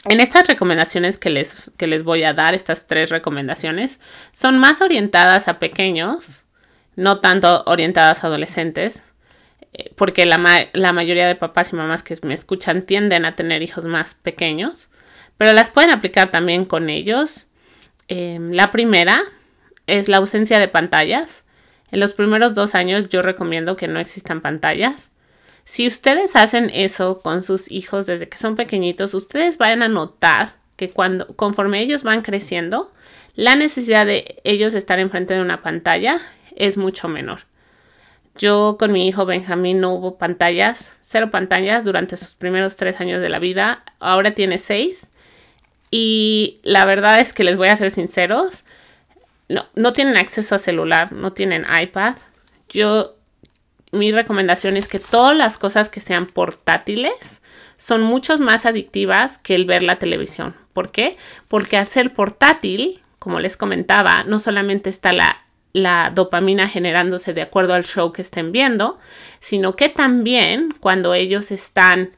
En 0.06 0.20
estas 0.20 0.46
recomendaciones 0.46 1.18
que 1.18 1.28
les, 1.28 1.70
que 1.76 1.86
les 1.86 2.04
voy 2.04 2.24
a 2.24 2.32
dar, 2.32 2.54
estas 2.54 2.86
tres 2.86 3.10
recomendaciones, 3.10 4.00
son 4.32 4.58
más 4.58 4.80
orientadas 4.80 5.46
a 5.46 5.58
pequeños, 5.58 6.44
no 6.96 7.20
tanto 7.20 7.64
orientadas 7.66 8.24
a 8.24 8.28
adolescentes. 8.28 9.02
Eh, 9.72 9.92
porque 9.96 10.26
la, 10.26 10.38
mayoría 10.92 11.28
de 11.28 11.34
papás 11.36 11.72
y 11.72 11.76
mamás 11.76 12.02
que 12.02 12.16
me 12.22 12.34
escuchan 12.34 12.82
tienden 12.82 13.24
a 13.24 13.36
tener 13.36 13.62
hijos 13.62 13.86
más 13.86 14.14
pequeños, 14.14 14.88
pero 15.38 15.52
las 15.52 15.70
pueden 15.70 15.90
aplicar 15.90 16.30
también 16.30 16.64
con 16.64 16.90
ellos. 16.90 17.46
Em, 18.08 18.52
la 18.52 18.72
primera 18.72 19.20
es 19.86 20.08
la 20.08 20.18
ausencia 20.18 20.58
de 20.58 20.68
pantallas. 20.68 21.44
En 21.90 22.00
los 22.00 22.12
primeros 22.12 22.54
dos 22.54 22.74
años 22.74 23.08
yo 23.08 23.22
recomiendo 23.22 23.76
que 23.76 23.88
no 23.88 24.00
existan 24.00 24.40
pantallas. 24.40 25.10
Si 25.64 25.86
ustedes 25.86 26.36
hacen 26.36 26.70
eso 26.74 27.20
con 27.20 27.42
sus 27.42 27.70
hijos 27.70 28.06
desde 28.06 28.28
que 28.28 28.38
son 28.38 28.56
pequeñitos, 28.56 29.14
ustedes 29.14 29.58
van 29.58 29.82
a 29.82 29.88
notar 29.88 30.54
que 30.76 30.90
cuando, 30.90 31.28
conforme 31.36 31.80
ellos 31.80 32.02
van 32.02 32.22
creciendo, 32.22 32.92
la 33.34 33.54
necesidad 33.54 34.06
de 34.06 34.40
ellos 34.44 34.74
estar 34.74 34.98
enfrente 34.98 35.34
de 35.34 35.42
una 35.42 35.62
pantalla 35.62 36.18
es 36.56 36.76
mucho 36.76 37.06
menor. 37.06 37.42
Yo 38.40 38.76
con 38.78 38.90
mi 38.90 39.06
hijo 39.06 39.26
Benjamín 39.26 39.80
no 39.80 39.92
hubo 39.92 40.16
pantallas, 40.16 40.96
cero 41.02 41.30
pantallas 41.30 41.84
durante 41.84 42.16
sus 42.16 42.34
primeros 42.34 42.78
tres 42.78 42.98
años 42.98 43.20
de 43.20 43.28
la 43.28 43.38
vida. 43.38 43.84
Ahora 43.98 44.30
tiene 44.30 44.56
seis. 44.56 45.10
Y 45.90 46.58
la 46.62 46.86
verdad 46.86 47.20
es 47.20 47.34
que 47.34 47.44
les 47.44 47.58
voy 47.58 47.68
a 47.68 47.76
ser 47.76 47.90
sinceros, 47.90 48.64
no, 49.50 49.66
no 49.74 49.92
tienen 49.92 50.16
acceso 50.16 50.54
a 50.54 50.58
celular, 50.58 51.12
no 51.12 51.34
tienen 51.34 51.66
iPad. 51.70 52.16
Yo, 52.70 53.16
mi 53.92 54.10
recomendación 54.10 54.78
es 54.78 54.88
que 54.88 55.00
todas 55.00 55.36
las 55.36 55.58
cosas 55.58 55.90
que 55.90 56.00
sean 56.00 56.26
portátiles 56.26 57.42
son 57.76 58.02
muchos 58.02 58.40
más 58.40 58.64
adictivas 58.64 59.36
que 59.36 59.54
el 59.54 59.66
ver 59.66 59.82
la 59.82 59.98
televisión. 59.98 60.56
¿Por 60.72 60.90
qué? 60.92 61.18
Porque 61.46 61.76
al 61.76 61.88
ser 61.88 62.14
portátil, 62.14 63.02
como 63.18 63.38
les 63.38 63.58
comentaba, 63.58 64.24
no 64.24 64.38
solamente 64.38 64.88
está 64.88 65.12
la 65.12 65.44
la 65.72 66.10
dopamina 66.14 66.68
generándose 66.68 67.32
de 67.32 67.42
acuerdo 67.42 67.74
al 67.74 67.84
show 67.84 68.12
que 68.12 68.22
estén 68.22 68.52
viendo, 68.52 68.98
sino 69.38 69.74
que 69.74 69.88
también 69.88 70.74
cuando 70.80 71.14
ellos 71.14 71.50
están 71.50 72.10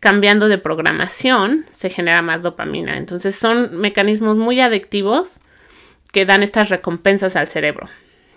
cambiando 0.00 0.48
de 0.48 0.58
programación 0.58 1.64
se 1.72 1.90
genera 1.90 2.22
más 2.22 2.42
dopamina. 2.42 2.96
Entonces 2.96 3.36
son 3.36 3.76
mecanismos 3.76 4.36
muy 4.36 4.60
adictivos 4.60 5.40
que 6.12 6.26
dan 6.26 6.42
estas 6.42 6.68
recompensas 6.68 7.36
al 7.36 7.48
cerebro. 7.48 7.88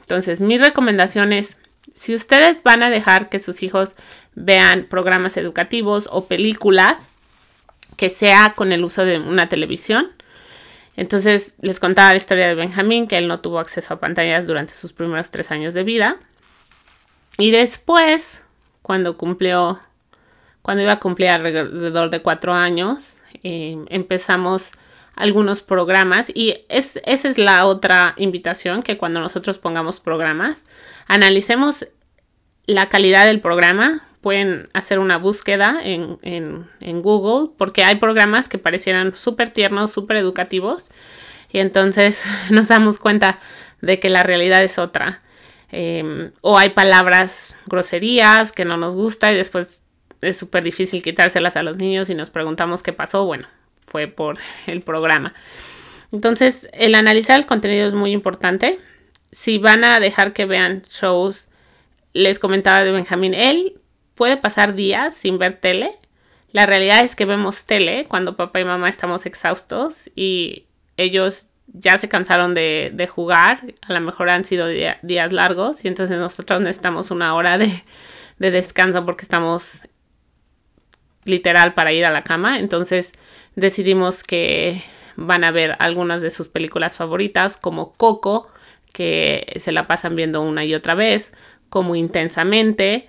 Entonces 0.02 0.42
mi 0.42 0.58
recomendación 0.58 1.34
es, 1.34 1.58
si 1.94 2.14
ustedes 2.14 2.64
van 2.64 2.84
a 2.84 2.90
dejar 2.90 3.30
que 3.30 3.40
sus 3.40 3.64
hijos 3.64 3.96
vean 4.36 4.86
programas 4.90 5.38
educativos 5.38 6.08
o 6.12 6.26
películas, 6.26 7.12
que 7.98 8.10
sea 8.10 8.54
con 8.56 8.72
el 8.72 8.84
uso 8.84 9.06
de 9.06 9.20
una 9.20 9.50
televisión, 9.50 10.12
entonces 10.98 11.56
les 11.62 11.80
contaba 11.80 12.12
la 12.12 12.18
historia 12.18 12.48
de 12.48 12.56
Benjamín, 12.56 13.08
que 13.08 13.18
él 13.18 13.28
no 13.28 13.40
tuvo 13.42 13.60
acceso 13.60 13.94
a 13.94 14.00
pantallas 14.00 14.48
durante 14.48 14.74
sus 14.74 14.94
primeros 14.94 15.32
tres 15.32 15.52
años 15.52 15.74
de 15.74 15.84
vida. 15.84 16.18
Y 17.38 17.52
después, 17.52 18.44
cuando 18.82 19.18
cumplió, 19.18 19.80
cuando 20.62 20.84
iba 20.84 20.94
a 20.94 21.00
cumplir 21.00 21.30
alrededor 21.30 22.10
de 22.10 22.22
cuatro 22.22 22.54
años, 22.54 23.18
eh, 23.44 23.78
empezamos 23.90 24.72
algunos 25.16 25.62
programas 25.62 26.32
y 26.34 26.66
es, 26.70 27.00
esa 27.06 27.30
es 27.30 27.38
la 27.38 27.66
otra 27.66 28.14
invitación, 28.18 28.84
que 28.84 28.98
cuando 28.98 29.20
nosotros 29.20 29.58
pongamos 29.58 30.00
programas, 30.00 30.66
analicemos 31.08 31.88
la 32.66 32.90
calidad 32.90 33.26
del 33.26 33.42
programa, 33.42 34.08
pueden 34.26 34.70
hacer 34.74 34.98
una 34.98 35.20
búsqueda 35.20 35.80
en, 35.84 36.66
Google 37.04 37.52
porque 37.60 37.84
hay 37.84 37.98
programas 37.98 38.50
que 38.50 38.58
parecieran 38.58 39.14
súper 39.14 39.50
tiernos, 39.50 39.92
súper 39.92 40.18
educativos 40.18 40.90
y 41.52 41.60
entonces 41.60 42.24
nos 42.50 42.70
damos 42.70 42.98
cuenta 42.98 43.40
de 43.82 44.00
que 44.00 44.10
la 44.10 44.24
realidad 44.24 44.64
es 44.64 44.80
otra. 44.80 45.22
Em, 45.72 46.32
o 46.42 46.58
hay 46.58 46.72
palabras 46.72 47.56
groserías 47.68 48.52
que 48.52 48.66
no 48.66 48.78
nos 48.78 48.96
gusta 48.96 49.32
y 49.32 49.36
después 49.36 49.86
es 50.22 50.36
súper 50.36 50.64
difícil 50.64 51.04
quitárselas 51.04 51.56
a 51.56 51.62
los 51.62 51.78
niños 51.78 52.10
y 52.10 52.16
nos 52.16 52.32
preguntamos 52.32 52.82
qué 52.82 52.94
pasó. 52.94 53.28
Bueno, 53.28 53.48
fue 53.86 54.08
por 54.08 54.40
el 54.66 54.82
programa. 54.82 55.36
Entonces, 56.12 56.68
el 56.74 56.96
analizar 56.96 57.38
el 57.38 57.46
contenido 57.46 57.88
es 57.88 57.94
muy 57.94 58.12
importante. 58.12 58.80
Si 59.32 59.60
van 59.60 59.84
a 59.84 60.00
dejar 60.00 60.34
que 60.34 60.46
vean 60.46 60.82
shows, 60.90 61.48
les 62.14 62.40
comentaba 62.40 62.84
de 62.84 62.92
Benjamín, 62.92 63.36
él 63.36 63.76
puede 64.16 64.38
pasar 64.38 64.74
días 64.74 65.16
sin 65.16 65.38
ver 65.38 65.60
tele. 65.60 65.92
La 66.52 66.66
realidad 66.66 67.04
es 67.04 67.16
que 67.16 67.26
vemos 67.26 67.66
tele 67.66 68.06
cuando 68.08 68.36
papá 68.36 68.60
y 68.62 68.66
mamá 68.66 68.90
estamos 68.90 69.26
exhaustos 69.26 70.10
y 70.16 70.66
ellos 70.98 71.48
ya 71.68 71.98
se 71.98 72.08
cansaron 72.08 72.54
de, 72.54 73.10
jugar, 73.12 73.62
a 73.82 73.94
lo 73.94 74.00
mejor 74.02 74.30
han 74.30 74.46
sido 74.46 74.68
días 74.68 75.34
largos 75.34 75.84
y 75.84 75.88
entonces 75.88 76.18
nosotros 76.18 76.62
necesitamos 76.62 77.12
una 77.12 77.36
hora 77.36 77.58
de, 77.58 77.84
de 78.40 78.52
descanso 78.52 79.04
porque 79.06 79.24
estamos 79.24 79.88
literal 81.26 81.74
para 81.74 81.92
ir 81.92 82.06
a 82.06 82.12
la 82.12 82.24
cama. 82.24 82.60
Entonces 82.60 83.14
decidimos 83.56 84.24
que 84.24 84.82
van 85.16 85.44
a 85.44 85.52
ver 85.52 85.76
algunas 85.80 86.22
de 86.22 86.30
sus 86.30 86.48
películas 86.48 86.98
favoritas 86.98 87.58
como 87.58 87.94
Coco, 87.94 88.48
que 88.94 89.54
se 89.58 89.72
la 89.72 89.88
pasan 89.88 90.16
viendo 90.16 90.42
una 90.42 90.64
y 90.64 90.74
otra 90.74 90.96
vez, 90.96 91.34
como 91.70 91.96
Intensamente, 91.96 93.08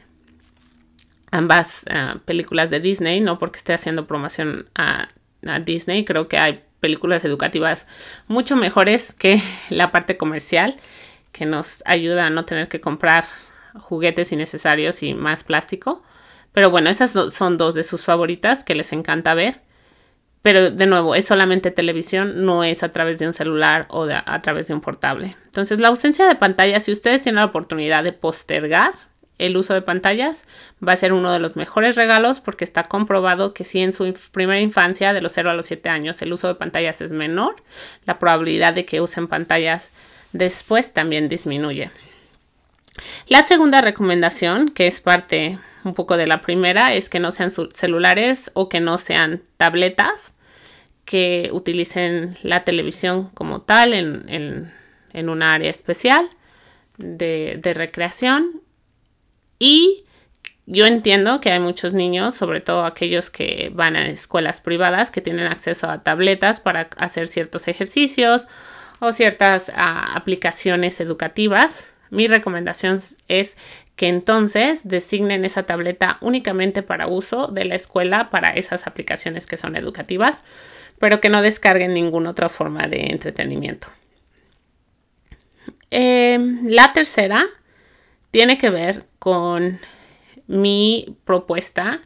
ambas 1.30 1.84
ah, 1.90 2.16
películas 2.24 2.70
de 2.70 2.80
Disney, 2.80 3.20
no 3.20 3.38
porque 3.38 3.58
esté 3.58 3.74
haciendo 3.74 4.06
promoción 4.06 4.68
a, 4.74 5.08
Disney, 5.64 6.04
creo 6.04 6.26
que 6.26 6.38
hay 6.38 6.64
películas 6.80 7.24
educativas 7.24 7.86
mucho 8.26 8.56
mejores 8.56 9.14
que 9.14 9.40
la 9.70 9.92
parte 9.92 10.16
comercial, 10.16 10.74
que 11.30 11.46
nos 11.46 11.84
ayuda 11.86 12.26
a 12.26 12.30
no 12.30 12.44
tener 12.44 12.66
que 12.68 12.80
comprar 12.80 13.26
juguetes 13.78 14.32
innecesarios 14.32 15.04
y 15.04 15.14
más 15.14 15.44
plástico. 15.44 16.02
Pero 16.52 16.70
bueno, 16.70 16.90
esas 16.90 17.12
son 17.32 17.58
dos 17.58 17.74
de 17.74 17.84
sus 17.84 18.04
favoritas 18.04 18.64
que 18.64 18.74
les 18.74 18.92
encanta 18.92 19.34
ver. 19.34 19.60
Pero 20.42 20.70
de 20.70 20.86
nuevo, 20.86 21.14
es 21.14 21.26
solamente 21.26 21.70
televisión, 21.70 22.44
no 22.44 22.64
es 22.64 22.82
a 22.82 22.90
través 22.90 23.18
de 23.18 23.26
un 23.26 23.32
celular 23.32 23.86
o 23.90 24.08
a 24.08 24.42
través 24.42 24.68
de 24.68 24.74
un 24.74 24.80
portable. 24.80 25.36
Entonces, 25.44 25.78
la 25.78 25.88
ausencia 25.88 26.26
de 26.26 26.34
pantalla, 26.34 26.80
si 26.80 26.92
ustedes 26.92 27.22
tienen 27.22 27.40
la 27.40 27.46
oportunidad 27.46 28.02
de 28.02 28.12
postergar 28.12 28.94
el 29.38 29.56
uso 29.56 29.74
de 29.74 29.82
pantallas 29.82 30.46
va 30.86 30.92
a 30.92 30.96
ser 30.96 31.12
uno 31.12 31.32
de 31.32 31.38
los 31.38 31.56
mejores 31.56 31.96
regalos 31.96 32.40
porque 32.40 32.64
está 32.64 32.84
comprobado 32.84 33.52
que 33.54 33.64
si 33.64 33.80
en 33.80 33.92
su 33.92 34.14
primera 34.32 34.60
infancia, 34.60 35.12
de 35.12 35.20
los 35.20 35.32
0 35.32 35.50
a 35.50 35.54
los 35.54 35.66
7 35.66 35.88
años, 35.88 36.22
el 36.22 36.32
uso 36.32 36.48
de 36.48 36.54
pantallas 36.54 37.00
es 37.00 37.12
menor, 37.12 37.56
la 38.04 38.18
probabilidad 38.18 38.72
de 38.74 38.84
que 38.84 39.00
usen 39.00 39.28
pantallas 39.28 39.92
después 40.32 40.92
también 40.92 41.28
disminuye. 41.28 41.90
La 43.26 43.42
segunda 43.42 43.80
recomendación, 43.80 44.68
que 44.68 44.86
es 44.86 45.00
parte 45.00 45.58
un 45.84 45.94
poco 45.94 46.16
de 46.16 46.26
la 46.26 46.40
primera, 46.40 46.94
es 46.94 47.08
que 47.08 47.20
no 47.20 47.30
sean 47.30 47.50
celulares 47.50 48.50
o 48.54 48.68
que 48.68 48.80
no 48.80 48.98
sean 48.98 49.42
tabletas. 49.56 50.32
que 51.04 51.50
utilicen 51.52 52.36
la 52.42 52.64
televisión 52.64 53.30
como 53.34 53.60
tal 53.62 53.94
en, 53.94 54.72
un 55.14 55.42
área 55.42 55.70
especial 55.70 56.28
de, 56.98 57.60
recreación 57.76 58.60
y 59.58 60.04
yo 60.66 60.86
entiendo 60.86 61.40
que 61.40 61.52
hay 61.52 61.60
muchos 61.60 61.92
niños, 61.92 62.34
sobre 62.34 62.60
todo 62.60 62.84
aquellos 62.84 63.30
que 63.30 63.70
van 63.72 63.94
a 63.94 64.08
escuelas 64.08 64.60
privadas, 64.60 65.12
que 65.12 65.20
tienen 65.20 65.46
acceso 65.46 65.88
a 65.88 66.02
tabletas 66.02 66.58
para 66.58 66.88
hacer 66.96 67.28
ciertos 67.28 67.68
ejercicios 67.68 68.48
o 68.98 69.12
ciertas 69.12 69.70
ah, 69.74 70.16
aplicaciones 70.16 71.00
educativas. 71.00 71.92
Mi 72.10 72.26
recomendación 72.26 73.00
es 73.28 73.56
que 73.94 74.08
entonces 74.08 74.88
designen 74.88 75.44
esa 75.44 75.64
tableta 75.64 76.18
únicamente 76.20 76.82
para 76.82 77.06
uso 77.06 77.46
de 77.46 77.64
la 77.64 77.76
escuela 77.76 78.30
para 78.30 78.50
esas 78.50 78.86
aplicaciones 78.88 79.46
que 79.46 79.56
son 79.56 79.76
educativas, 79.76 80.42
pero 80.98 81.20
que 81.20 81.28
no 81.28 81.42
descarguen 81.42 81.94
ninguna 81.94 82.30
otra 82.30 82.48
forma 82.48 82.88
de 82.88 83.06
entretenimiento. 83.06 83.88
Em, 85.90 86.66
la 86.66 86.92
tercera 86.92 87.46
tiene 88.36 88.58
que 88.58 88.68
ver 88.68 89.06
con 89.18 89.80
mi 90.46 91.16
propuesta 91.24 92.00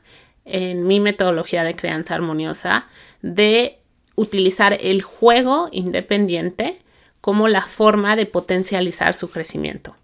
en 0.44 0.86
mi 0.86 1.00
metodología 1.00 1.64
de 1.64 1.74
crianza 1.74 2.14
armoniosa 2.14 2.86
de 3.20 3.80
utilizar 4.14 4.78
el 4.80 5.02
juego 5.02 5.68
independiente 5.72 6.78
como 7.20 7.48
la 7.48 7.62
forma 7.62 8.14
de 8.14 8.26
potencializar 8.26 9.14
su 9.14 9.28
crecimiento. 9.28 9.96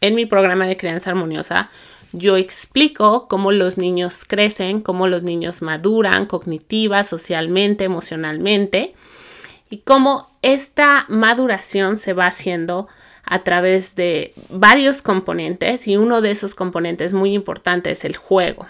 En 0.00 0.14
mi 0.14 0.24
programa 0.24 0.66
de 0.66 0.78
crianza 0.78 1.10
armoniosa, 1.10 1.68
yo 2.12 2.38
explico 2.38 3.28
cómo 3.28 3.52
los 3.52 3.76
niños 3.76 4.24
crecen, 4.24 4.80
cómo 4.80 5.08
los 5.08 5.24
niños 5.24 5.60
maduran 5.60 6.24
cognitiva, 6.24 7.04
socialmente, 7.04 7.84
emocionalmente 7.84 8.94
y 9.68 9.80
cómo 9.80 10.30
esta 10.40 11.04
maduración 11.10 11.98
se 11.98 12.14
va 12.14 12.28
haciendo 12.28 12.88
a 13.26 13.42
través 13.42 13.94
de 13.94 14.34
varios 14.48 15.02
componentes 15.02 15.88
y 15.88 15.96
uno 15.96 16.20
de 16.20 16.30
esos 16.30 16.54
componentes 16.54 17.12
muy 17.12 17.34
importante 17.34 17.90
es 17.90 18.04
el 18.04 18.16
juego. 18.16 18.66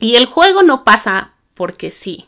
Y 0.00 0.16
el 0.16 0.26
juego 0.26 0.62
no 0.62 0.84
pasa 0.84 1.32
porque 1.54 1.90
sí. 1.90 2.26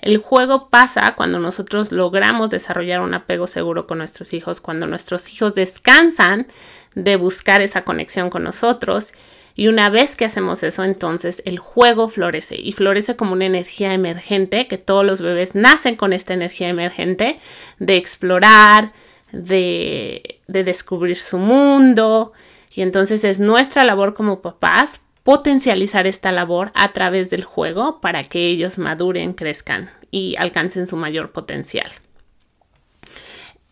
El 0.00 0.18
juego 0.18 0.68
pasa 0.68 1.14
cuando 1.16 1.38
nosotros 1.38 1.90
logramos 1.90 2.50
desarrollar 2.50 3.00
un 3.00 3.14
apego 3.14 3.46
seguro 3.46 3.86
con 3.86 3.98
nuestros 3.98 4.32
hijos, 4.32 4.60
cuando 4.60 4.86
nuestros 4.86 5.32
hijos 5.32 5.54
descansan 5.54 6.46
de 6.94 7.16
buscar 7.16 7.62
esa 7.62 7.82
conexión 7.82 8.30
con 8.30 8.44
nosotros. 8.44 9.12
Y 9.56 9.66
una 9.66 9.90
vez 9.90 10.14
que 10.14 10.24
hacemos 10.24 10.62
eso, 10.62 10.84
entonces 10.84 11.42
el 11.44 11.58
juego 11.58 12.08
florece 12.08 12.54
y 12.56 12.72
florece 12.72 13.16
como 13.16 13.32
una 13.32 13.46
energía 13.46 13.92
emergente, 13.92 14.68
que 14.68 14.78
todos 14.78 15.04
los 15.04 15.20
bebés 15.20 15.56
nacen 15.56 15.96
con 15.96 16.12
esta 16.12 16.32
energía 16.32 16.68
emergente 16.68 17.40
de 17.80 17.96
explorar, 17.96 18.92
de, 19.32 20.40
descubrir 20.46 21.16
su 21.16 21.38
mundo. 21.38 22.32
Y 22.74 22.82
entonces 22.82 23.24
es 23.24 23.40
nuestra 23.40 23.84
labor 23.84 24.14
como 24.14 24.40
papás 24.40 25.00
potencializar 25.22 26.06
esta 26.06 26.32
labor 26.32 26.70
a 26.74 26.92
través 26.92 27.28
del 27.30 27.44
juego 27.44 28.00
para 28.00 28.22
que 28.22 28.46
ellos 28.46 28.78
maduren, 28.78 29.34
crezcan 29.34 29.90
y 30.10 30.36
alcancen 30.38 30.86
su 30.86 30.96
mayor 30.96 31.32
potencial. 31.32 31.90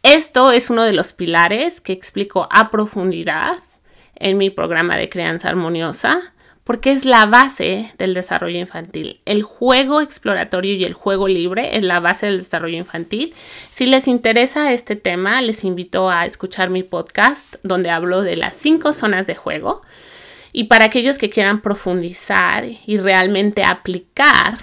Esto 0.03 0.53
es 0.53 0.71
uno 0.71 0.83
de 0.85 0.93
los 0.93 1.13
pilares 1.13 1.81
que 1.81 1.93
explico 1.93 2.47
a 2.51 2.71
profundidad 2.71 3.57
en 4.15 4.39
mi 4.39 4.51
programa 4.51 4.97
de 4.97 5.09
crianza 5.09 5.49
armoniosa 5.49 6.35
porque 6.67 6.91
es 6.91 7.05
la 7.05 7.27
base 7.27 7.93
del 7.97 8.13
desarrollo 8.13 8.59
infantil. 8.59 9.21
El 9.25 9.45
juego 9.45 10.01
exploratorio 10.01 10.75
y 10.75 10.83
el 10.83 10.95
juego 10.95 11.29
libre 11.29 11.77
es 11.77 11.85
la 11.85 12.01
base 12.01 12.27
del 12.27 12.39
desarrollo 12.39 12.77
infantil. 12.77 13.33
Si 13.71 13.87
les 13.87 14.09
interesa 14.09 14.73
este 14.73 14.97
tema, 14.97 15.41
les 15.43 15.63
invito 15.63 16.11
a 16.11 16.27
escuchar 16.27 16.71
mi 16.71 16.83
podcast 16.83 17.55
donde 17.63 17.91
hablo 17.91 18.23
de 18.23 18.37
las 18.37 18.57
cinco 18.57 18.93
zonas 18.93 19.29
de 19.29 19.37
juego. 19.37 19.83
Y 20.53 20.65
para 20.65 20.87
aquellos 20.87 21.19
que 21.19 21.31
quieran 21.31 21.63
profundizar 21.63 22.65
y 22.85 22.99
realmente 22.99 23.63
aplicar 23.63 24.59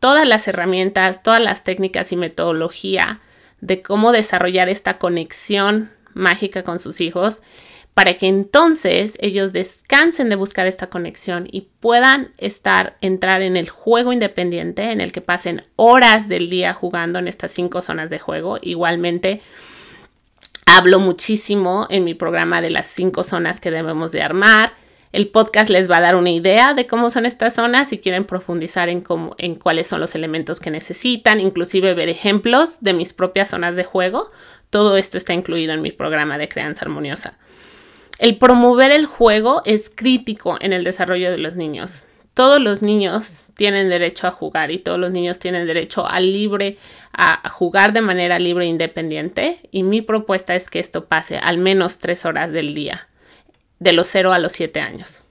todas 0.00 0.28
las 0.28 0.46
herramientas, 0.46 1.22
todas 1.22 1.40
las 1.40 1.64
técnicas 1.64 2.12
y 2.12 2.16
metodología 2.16 3.20
de 3.62 3.80
cómo 3.80 4.12
desarrollar 4.12 4.68
esta 4.68 4.98
conexión 4.98 5.90
mágica 6.12 6.64
con 6.64 6.78
sus 6.80 7.00
hijos, 7.00 7.40
para 7.94 8.16
que 8.16 8.26
entonces 8.26 9.16
ellos 9.20 9.52
descansen 9.52 10.28
de 10.28 10.34
buscar 10.34 10.66
esta 10.66 10.88
conexión 10.88 11.48
y 11.50 11.68
puedan 11.78 12.32
estar, 12.38 12.96
entrar 13.00 13.40
en 13.40 13.56
el 13.56 13.68
juego 13.68 14.12
independiente 14.12 14.90
en 14.90 15.00
el 15.00 15.12
que 15.12 15.20
pasen 15.20 15.62
horas 15.76 16.28
del 16.28 16.50
día 16.50 16.74
jugando 16.74 17.20
en 17.20 17.28
estas 17.28 17.52
cinco 17.52 17.80
zonas 17.80 18.10
de 18.10 18.18
juego. 18.18 18.58
Igualmente, 18.60 19.40
hablo 20.66 20.98
muchísimo 20.98 21.86
en 21.88 22.02
mi 22.02 22.14
programa 22.14 22.60
de 22.60 22.70
las 22.70 22.88
cinco 22.88 23.22
zonas 23.22 23.60
que 23.60 23.70
debemos 23.70 24.10
de 24.10 24.22
armar. 24.22 24.72
El 25.12 25.28
podcast 25.28 25.70
les 25.70 25.88
va 25.88 25.98
a 25.98 26.00
dar 26.00 26.16
una 26.16 26.30
idea 26.30 26.74
de 26.74 26.88
cómo 26.88 27.10
son 27.10 27.26
estas 27.26 27.54
zonas 27.54 27.90
si 27.90 27.98
quieren 27.98 28.24
profundizar 28.24 28.88
en, 28.88 29.02
cómo, 29.02 29.36
en 29.38 29.54
cuáles 29.54 29.86
son 29.86 30.00
los 30.00 30.16
elementos 30.16 30.58
que 30.58 30.72
necesitan, 30.72 31.38
inclusive 31.38 31.94
ver 31.94 32.08
ejemplos 32.08 32.78
de 32.80 32.94
mis 32.94 33.12
propias 33.12 33.50
zonas 33.50 33.76
de 33.76 33.84
juego. 33.84 34.32
Todo 34.70 34.96
esto 34.96 35.16
está 35.16 35.32
incluido 35.32 35.72
en 35.72 35.82
mi 35.82 35.92
programa 35.92 36.38
de 36.38 36.48
crianza 36.48 36.84
armoniosa. 36.84 37.38
El 38.18 38.38
promover 38.38 38.92
el 38.92 39.06
juego 39.06 39.62
es 39.64 39.90
crítico 39.94 40.56
en 40.60 40.72
el 40.72 40.84
desarrollo 40.84 41.30
de 41.30 41.38
los 41.38 41.56
niños. 41.56 42.04
Todos 42.32 42.60
los 42.60 42.82
niños 42.82 43.44
tienen 43.54 43.88
derecho 43.88 44.26
a 44.26 44.32
jugar 44.32 44.70
y 44.70 44.78
todos 44.78 44.98
los 44.98 45.10
niños 45.10 45.38
tienen 45.38 45.66
derecho 45.66 46.06
a 46.06 46.20
libre 46.20 46.78
a 47.12 47.48
jugar 47.48 47.92
de 47.92 48.00
manera 48.00 48.38
libre 48.38 48.64
e 48.64 48.68
independiente 48.68 49.58
y 49.70 49.84
mi 49.84 50.00
propuesta 50.02 50.54
es 50.54 50.68
que 50.68 50.80
esto 50.80 51.06
pase 51.06 51.38
al 51.38 51.58
menos 51.58 51.98
tres 51.98 52.24
horas 52.24 52.52
del 52.52 52.74
día, 52.74 53.08
de 53.78 53.92
los 53.92 54.08
0 54.08 54.32
a 54.32 54.38
los 54.38 54.52
7 54.52 54.80
años. 54.80 55.24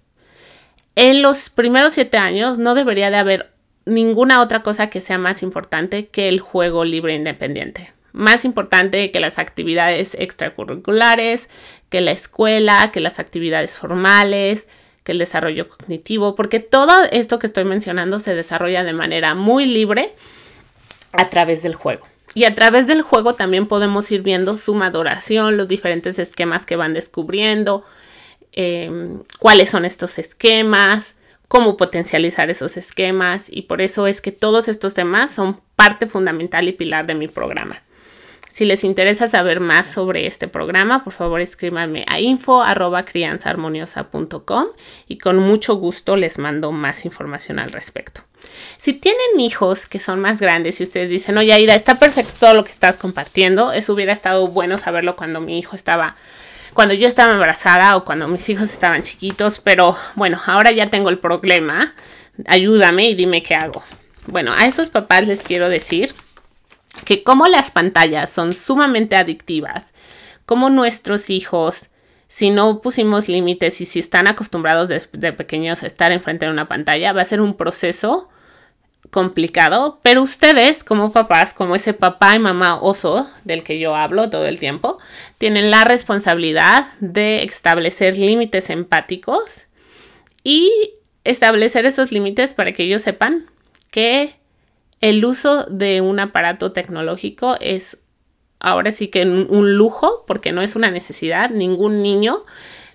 En 0.95 1.21
los 1.21 1.49
primeros 1.49 1.93
7 1.93 2.17
años 2.17 2.57
no 2.57 2.73
debería 2.73 3.09
de 3.09 3.17
haber 3.17 3.51
ninguna 3.85 4.41
otra 4.41 4.63
cosa 4.63 4.87
que 4.87 5.01
sea 5.01 5.17
más 5.17 5.43
importante 5.43 6.07
que 6.07 6.29
el 6.29 6.39
juego 6.39 6.85
libre 6.85 7.13
e 7.13 7.17
independiente 7.17 7.91
más 8.13 8.45
importante 8.45 9.11
que 9.11 9.19
las 9.19 9.39
actividades 9.39 10.15
extracurriculares, 10.17 11.49
que 11.89 11.99
la 11.99 12.11
escuela, 12.11 12.91
que 12.93 12.99
las 12.99 13.19
actividades 13.19 13.77
formales, 13.77 14.67
que 15.03 15.11
el 15.11 15.17
desarrollo 15.17 15.67
cognitivo, 15.67 16.35
porque 16.35 16.59
todo 16.59 16.93
esto 17.11 17.39
que 17.39 17.47
estoy 17.47 17.65
mencionando 17.65 18.19
se 18.19 18.35
desarrolla 18.35 18.83
de 18.83 18.93
manera 18.93 19.35
muy 19.35 19.65
libre 19.65 20.13
a 21.11 21.29
través 21.29 21.61
del 21.61 21.75
juego. 21.75 22.07
Y 22.35 22.45
a 22.45 22.55
través 22.55 22.87
del 22.87 23.01
juego 23.01 23.35
también 23.35 23.67
podemos 23.67 24.09
ir 24.11 24.21
viendo 24.21 24.57
su 24.57 24.73
maduración, 24.73 25.57
los 25.57 25.67
diferentes 25.67 26.17
esquemas 26.17 26.65
que 26.65 26.75
van 26.75 26.93
descubriendo, 26.93 27.83
em, 28.53 29.23
cuáles 29.39 29.69
son 29.69 29.85
estos 29.85 30.17
esquemas, 30.17 31.15
cómo 31.47 31.77
potencializar 31.77 32.49
esos 32.49 32.77
esquemas 32.77 33.47
y 33.51 33.63
por 33.63 33.81
eso 33.81 34.07
es 34.07 34.21
que 34.21 34.31
todos 34.31 34.67
estos 34.67 34.95
temas 34.95 35.31
son 35.31 35.61
parte 35.75 36.07
fundamental 36.07 36.67
y 36.67 36.71
pilar 36.71 37.05
de 37.05 37.13
mi 37.13 37.27
programa. 37.27 37.83
Si 38.53 38.65
les 38.65 38.83
interesa 38.83 39.25
saber 39.25 39.59
más 39.61 39.87
sobre 39.87 40.27
este 40.27 40.47
programa, 40.47 41.03
por 41.03 41.11
favor 41.11 41.41
escríbanme 41.41 42.05
a 42.07 42.19
info 42.19 42.63
y 45.07 45.17
con 45.17 45.37
mucho 45.39 45.73
gusto 45.73 46.15
les 46.15 46.37
mando 46.37 46.71
más 46.71 47.03
información 47.03 47.57
al 47.57 47.71
respecto. 47.71 48.21
Si 48.77 48.93
tienen 48.93 49.39
hijos 49.39 49.87
que 49.87 49.97
son 49.97 50.19
más 50.19 50.39
grandes 50.39 50.79
y 50.79 50.83
ustedes 50.83 51.09
dicen, 51.09 51.35
oye 51.39 51.51
Aida, 51.51 51.73
está 51.73 51.97
perfecto 51.97 52.33
todo 52.39 52.53
lo 52.53 52.63
que 52.63 52.69
estás 52.69 52.95
compartiendo, 52.95 53.71
eso 53.73 53.91
hubiera 53.91 54.13
estado 54.13 54.47
bueno 54.47 54.77
saberlo 54.77 55.15
cuando 55.15 55.41
mi 55.41 55.57
hijo 55.57 55.75
estaba 55.75 56.15
cuando 56.75 56.93
yo 56.93 57.07
estaba 57.07 57.33
embarazada 57.33 57.97
o 57.97 58.05
cuando 58.05 58.27
mis 58.27 58.47
hijos 58.49 58.69
estaban 58.69 59.01
chiquitos, 59.01 59.61
pero 59.61 59.97
bueno, 60.13 60.39
ahora 60.45 60.71
ya 60.71 60.91
tengo 60.91 61.09
el 61.09 61.17
problema. 61.17 61.95
Ayúdame 62.45 63.09
y 63.09 63.15
dime 63.15 63.41
qué 63.41 63.55
hago. 63.55 63.81
Bueno, 64.27 64.53
a 64.55 64.67
esos 64.67 64.89
papás 64.89 65.25
les 65.25 65.41
quiero 65.41 65.69
decir 65.69 66.13
que 67.05 67.23
como 67.23 67.47
las 67.47 67.71
pantallas 67.71 68.29
son 68.29 68.53
sumamente 68.53 69.15
adictivas, 69.15 69.93
como 70.45 70.69
nuestros 70.69 71.29
hijos, 71.29 71.89
si 72.27 72.49
no 72.49 72.81
pusimos 72.81 73.27
límites 73.27 73.81
y 73.81 73.85
si 73.85 73.99
están 73.99 74.27
acostumbrados 74.27 74.87
de, 74.87 75.33
pequeños 75.33 75.83
a 75.83 75.87
estar 75.87 76.11
enfrente 76.11 76.45
de 76.45 76.51
una 76.51 76.67
pantalla, 76.67 77.13
va 77.13 77.21
a 77.21 77.25
ser 77.25 77.41
un 77.41 77.55
proceso 77.55 78.29
complicado, 79.11 79.99
pero 80.01 80.23
ustedes 80.23 80.83
como 80.83 81.11
papás, 81.11 81.53
como 81.53 81.75
ese 81.75 81.93
papá 81.93 82.35
y 82.35 82.39
mamá 82.39 82.81
oso 82.81 83.29
del 83.43 83.63
que 83.63 83.77
yo 83.77 83.95
hablo 83.95 84.29
todo 84.29 84.45
el 84.47 84.59
tiempo, 84.59 84.97
tienen 85.37 85.69
la 85.69 85.83
responsabilidad 85.83 86.87
de 86.99 87.43
establecer 87.43 88.17
límites 88.17 88.69
empáticos 88.71 89.67
y 90.43 90.95
establecer 91.23 91.85
esos 91.85 92.11
límites 92.11 92.53
para 92.53 92.71
que 92.71 92.83
ellos 92.83 93.03
sepan 93.03 93.45
que 93.91 94.35
el 95.03 95.25
uso 95.25 95.65
de 95.65 95.99
un 95.99 96.21
aparato 96.21 96.71
tecnológico 96.71 97.57
es 97.59 97.99
ahora 98.61 98.93
sí 98.93 99.09
que 99.09 99.23
un 99.23 99.75
lujo, 99.75 100.23
porque 100.25 100.53
no 100.53 100.61
es 100.61 100.77
una 100.77 100.89
necesidad. 100.91 101.49
Ningún 101.49 102.01
niño, 102.01 102.37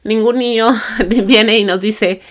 ningún 0.04 0.38
niño 0.38 0.70
viene 1.06 1.58
y 1.58 1.64
nos 1.64 1.80
dice, 1.80 2.22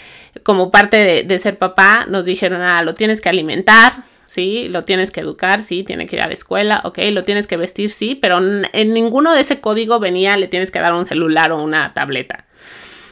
como 0.41 0.71
parte 0.71 1.23
de, 1.23 1.37
ser 1.37 1.59
papá, 1.59 2.07
nos 2.09 2.25
dijeron, 2.25 2.63
ah, 2.63 2.81
lo 2.81 2.95
tienes 2.95 3.21
que 3.21 3.29
alimentar, 3.29 4.05
sí, 4.25 4.67
lo 4.67 4.81
tienes 4.81 5.11
que 5.11 5.19
educar, 5.19 5.61
sí, 5.61 5.83
tiene 5.83 6.07
que 6.07 6.15
ir 6.15 6.23
a 6.23 6.27
la 6.27 6.33
escuela, 6.33 6.81
ok, 6.83 6.97
lo 7.11 7.23
tienes 7.23 7.45
que 7.45 7.55
vestir, 7.55 7.91
sí, 7.91 8.15
pero 8.15 8.39
en 8.39 8.93
ninguno 8.95 9.31
de 9.31 9.41
ese 9.41 9.61
código 9.61 9.99
venía, 9.99 10.37
le 10.37 10.47
tienes 10.47 10.71
que 10.71 10.79
dar 10.79 10.95
un 10.95 11.05
celular 11.05 11.51
o 11.51 11.61
una 11.61 11.93
tableta. 11.93 12.47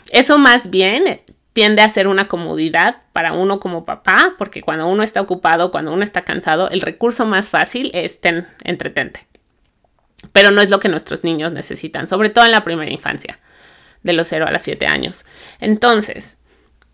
Eso 0.10 0.40
más 0.40 0.72
bien 0.72 1.22
tiende 1.56 1.82
a 1.82 1.88
ser 1.88 2.10
una 2.10 2.28
comodidad 2.28 2.98
para 3.14 3.32
uno 3.32 3.62
como 3.62 3.86
papá, 3.86 4.34
porque 4.38 4.62
cuando 4.62 4.88
uno 4.88 5.04
está 5.04 5.22
ocupado, 5.22 5.72
cuando 5.72 5.94
uno 5.94 6.04
está 6.04 6.26
cansado, 6.26 6.70
el 6.70 6.82
recurso 6.82 7.26
más 7.26 7.50
fácil 7.50 7.92
es 7.94 8.20
ten, 8.20 8.46
entretente. 8.66 9.26
Pero 10.34 10.52
no 10.52 10.60
es 10.60 10.70
lo 10.70 10.82
que 10.82 10.90
nuestros 10.90 11.24
niños 11.24 11.54
necesitan, 11.54 12.10
sobre 12.10 12.30
todo 12.30 12.44
en 12.44 12.52
la 12.52 12.66
primera 12.66 12.92
infancia, 12.92 13.40
de 14.04 14.12
los 14.12 14.28
0 14.28 14.48
a 14.50 14.52
los 14.52 14.64
7 14.64 14.86
años. 14.86 15.26
Entonces, 15.62 16.38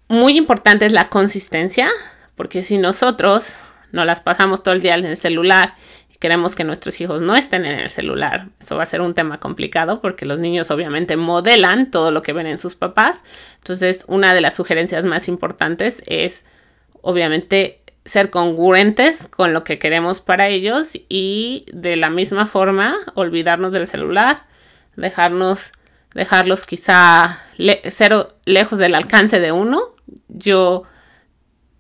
muy 0.08 0.38
importante 0.38 0.86
es 0.86 0.94
la 0.94 1.10
consistencia, 1.10 1.90
porque 2.36 2.62
si 2.62 2.78
nosotros 2.78 3.56
no 3.92 4.06
las 4.06 4.20
pasamos 4.20 4.62
todo 4.62 4.76
el 4.76 4.84
día 4.84 4.94
en 4.94 5.06
el 5.06 5.18
celular 5.18 5.74
queremos 6.22 6.54
que 6.54 6.64
nuestros 6.64 7.02
hijos 7.02 7.22
no 7.22 7.36
estén 7.36 7.66
en 7.66 7.80
el 7.80 7.90
celular. 7.90 8.50
Eso 8.60 8.78
va 8.78 8.84
a 8.84 8.86
ser 8.86 9.02
un 9.02 9.16
tema 9.16 9.40
complicado 9.40 10.02
porque 10.02 10.26
los 10.26 10.38
niños 10.38 10.70
obviamente 10.70 11.18
modelan 11.18 11.90
todo 11.90 12.12
lo 12.12 12.22
que 12.22 12.32
ven 12.32 12.46
en 12.46 12.60
sus 12.60 12.76
papás. 12.76 13.24
Entonces, 13.56 14.06
una 14.08 14.32
de 14.32 14.40
las 14.40 14.56
sugerencias 14.56 15.04
más 15.04 15.28
importantes 15.28 16.04
es 16.06 16.46
obviamente 17.02 17.82
ser 18.06 18.30
congruentes 18.30 19.28
con 19.28 19.52
lo 19.52 19.64
que 19.64 19.80
queremos 19.80 20.22
para 20.22 20.48
ellos 20.48 20.92
y 21.10 21.66
de 21.74 21.96
la 21.96 22.12
misma 22.12 22.46
forma 22.46 22.96
olvidarnos 23.16 23.72
del 23.72 23.88
celular, 23.88 24.44
dejarnos 24.96 25.72
dejarlos 26.14 26.66
quizá 26.68 27.40
cero 27.88 28.36
lejos 28.46 28.78
del 28.78 28.94
alcance 28.94 29.40
de 29.40 29.52
uno. 29.52 29.82
Yo 30.28 30.84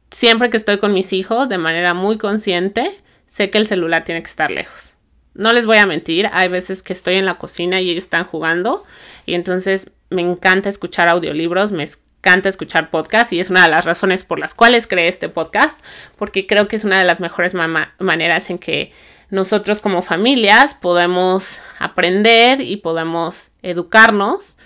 siempre 0.09 0.49
que 0.49 0.57
estoy 0.57 0.79
con 0.79 0.93
mis 0.93 1.13
hijos 1.13 1.47
de 1.47 1.59
manera 1.59 1.93
muy 1.93 2.17
consciente 2.17 2.89
sé 3.31 3.49
que 3.49 3.57
el 3.57 3.65
celular 3.65 4.03
tiene 4.03 4.21
que 4.21 4.29
estar 4.29 4.51
lejos. 4.51 4.93
No 5.33 5.53
les 5.53 5.65
voy 5.65 5.77
a 5.77 5.85
mentir, 5.85 6.29
hay 6.33 6.49
veces 6.49 6.83
que 6.83 6.91
estoy 6.91 7.15
en 7.15 7.25
la 7.25 7.37
cocina 7.37 7.79
y 7.79 7.89
ellos 7.89 8.03
están 8.03 8.25
jugando 8.25 8.83
y 9.25 9.35
entonces 9.35 9.89
me 10.09 10.21
encanta 10.21 10.67
escuchar 10.67 11.07
audiolibros, 11.07 11.71
me 11.71 11.85
encanta 11.85 12.49
escuchar 12.49 12.91
podcasts 12.91 13.31
y 13.31 13.39
es 13.39 13.49
una 13.49 13.63
de 13.63 13.69
las 13.69 13.85
razones 13.85 14.25
por 14.25 14.37
las 14.37 14.53
cuales 14.53 14.85
creé 14.85 15.07
este 15.07 15.29
podcast, 15.29 15.79
porque 16.17 16.45
creo 16.45 16.67
que 16.67 16.75
es 16.75 16.83
una 16.83 16.99
de 16.99 17.05
las 17.05 17.21
mejores 17.21 17.53
maneras 17.53 18.49
en 18.49 18.59
que 18.59 18.91
nosotros 19.29 19.79
como 19.79 20.01
familias 20.01 20.73
podemos 20.73 21.61
aprender 21.79 22.59
y 22.59 22.75
podemos 22.75 23.51
educarnos 23.61 24.57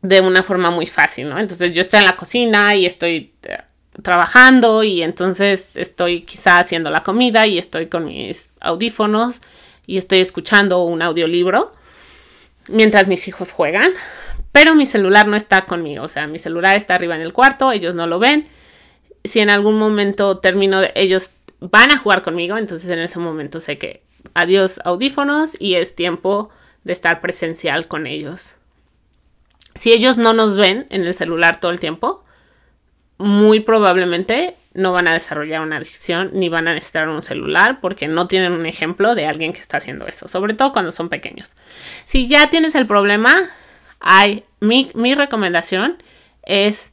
de 0.00 0.22
una 0.22 0.42
forma 0.42 0.70
muy 0.70 0.86
fácil, 0.86 1.28
¿no? 1.28 1.38
Entonces 1.38 1.74
yo 1.74 1.82
estoy 1.82 2.00
en 2.00 2.06
la 2.06 2.16
cocina 2.16 2.74
y 2.74 2.86
estoy 2.86 3.34
eh, 3.42 3.58
trabajando 4.02 4.82
y 4.82 5.02
entonces 5.02 5.76
estoy 5.76 6.22
quizá 6.22 6.58
haciendo 6.58 6.90
la 6.90 7.02
comida 7.02 7.46
y 7.46 7.58
estoy 7.58 7.86
con 7.86 8.06
mis 8.06 8.52
audífonos 8.60 9.40
y 9.86 9.96
estoy 9.96 10.20
escuchando 10.20 10.82
un 10.82 11.02
audiolibro 11.02 11.72
mientras 12.68 13.06
mis 13.08 13.26
hijos 13.28 13.52
juegan, 13.52 13.90
pero 14.52 14.74
mi 14.74 14.86
celular 14.86 15.26
no 15.26 15.36
está 15.36 15.66
conmigo, 15.66 16.04
o 16.04 16.08
sea, 16.08 16.26
mi 16.26 16.38
celular 16.38 16.76
está 16.76 16.94
arriba 16.94 17.16
en 17.16 17.22
el 17.22 17.32
cuarto, 17.32 17.72
ellos 17.72 17.94
no 17.94 18.06
lo 18.06 18.18
ven. 18.18 18.48
Si 19.24 19.40
en 19.40 19.50
algún 19.50 19.78
momento 19.78 20.38
termino 20.38 20.80
de 20.80 20.92
ellos 20.94 21.32
van 21.60 21.90
a 21.90 21.98
jugar 21.98 22.22
conmigo, 22.22 22.58
entonces 22.58 22.90
en 22.90 22.98
ese 22.98 23.18
momento 23.18 23.60
sé 23.60 23.78
que 23.78 24.02
adiós 24.34 24.80
audífonos 24.84 25.56
y 25.58 25.74
es 25.74 25.94
tiempo 25.94 26.50
de 26.84 26.92
estar 26.92 27.20
presencial 27.20 27.86
con 27.86 28.06
ellos. 28.06 28.56
Si 29.74 29.92
ellos 29.92 30.16
no 30.16 30.32
nos 30.32 30.56
ven 30.56 30.86
en 30.90 31.04
el 31.04 31.14
celular 31.14 31.60
todo 31.60 31.70
el 31.70 31.80
tiempo, 31.80 32.24
muy 33.22 33.60
probablemente 33.60 34.56
no 34.74 34.92
van 34.92 35.08
a 35.08 35.12
desarrollar 35.12 35.60
una 35.60 35.76
adicción 35.76 36.30
ni 36.32 36.48
van 36.48 36.66
a 36.68 36.74
necesitar 36.74 37.08
un 37.08 37.22
celular 37.22 37.80
porque 37.80 38.08
no 38.08 38.26
tienen 38.26 38.52
un 38.52 38.66
ejemplo 38.66 39.14
de 39.14 39.26
alguien 39.26 39.52
que 39.52 39.60
está 39.60 39.76
haciendo 39.76 40.06
eso, 40.06 40.28
sobre 40.28 40.54
todo 40.54 40.72
cuando 40.72 40.90
son 40.90 41.08
pequeños. 41.08 41.56
Si 42.04 42.26
ya 42.26 42.48
tienes 42.50 42.74
el 42.74 42.86
problema, 42.86 43.48
hay, 44.00 44.44
mi, 44.60 44.90
mi 44.94 45.14
recomendación 45.14 46.02
es 46.42 46.92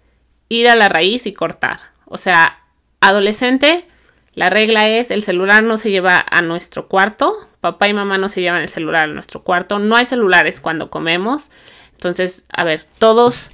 ir 0.49 0.69
a 0.69 0.75
la 0.75 0.89
raíz 0.89 1.25
y 1.25 1.33
cortar. 1.33 1.79
O 2.05 2.17
sea, 2.17 2.59
adolescente, 2.99 3.85
la 4.33 4.49
regla 4.49 4.87
es 4.89 5.11
el 5.11 5.23
celular 5.23 5.63
no 5.63 5.77
se 5.77 5.89
lleva 5.89 6.23
a 6.29 6.41
nuestro 6.41 6.87
cuarto, 6.87 7.33
papá 7.61 7.87
y 7.87 7.93
mamá 7.93 8.17
no 8.17 8.29
se 8.29 8.41
llevan 8.41 8.61
el 8.61 8.69
celular 8.69 9.09
a 9.09 9.13
nuestro 9.13 9.43
cuarto, 9.43 9.79
no 9.79 9.95
hay 9.95 10.05
celulares 10.05 10.59
cuando 10.59 10.89
comemos. 10.89 11.49
Entonces, 11.91 12.43
a 12.49 12.63
ver, 12.63 12.85
todos 12.99 13.49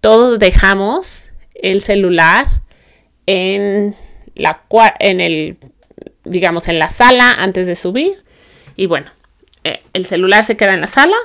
todos 0.00 0.38
dejamos 0.38 1.28
el 1.54 1.80
celular 1.80 2.46
en 3.26 3.96
la 4.34 4.62
en 4.98 5.20
el 5.20 5.58
digamos 6.24 6.68
en 6.68 6.78
la 6.78 6.88
sala 6.88 7.32
antes 7.32 7.66
de 7.66 7.74
subir. 7.74 8.24
Y 8.76 8.86
bueno 8.86 9.10
eh, 9.64 9.82
el 9.92 10.06
celular 10.06 10.44
se 10.44 10.56
queda 10.56 10.74
en 10.74 10.80
la 10.80 10.86
sala 10.86 11.16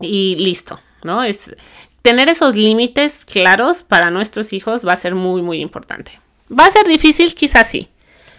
y 0.00 0.36
listo 0.36 0.80
no 1.04 1.22
es 1.22 1.54
tener 2.02 2.28
esos 2.28 2.56
límites 2.56 3.24
claros 3.24 3.82
para 3.84 4.10
nuestros 4.10 4.52
hijos 4.52 4.86
va 4.86 4.92
a 4.92 4.96
ser 4.96 5.14
muy 5.14 5.42
muy 5.42 5.60
importante. 5.60 6.20
Va 6.50 6.66
a 6.66 6.70
ser 6.70 6.86
difícil 6.86 7.34
quizás 7.34 7.70
sí. 7.70 7.88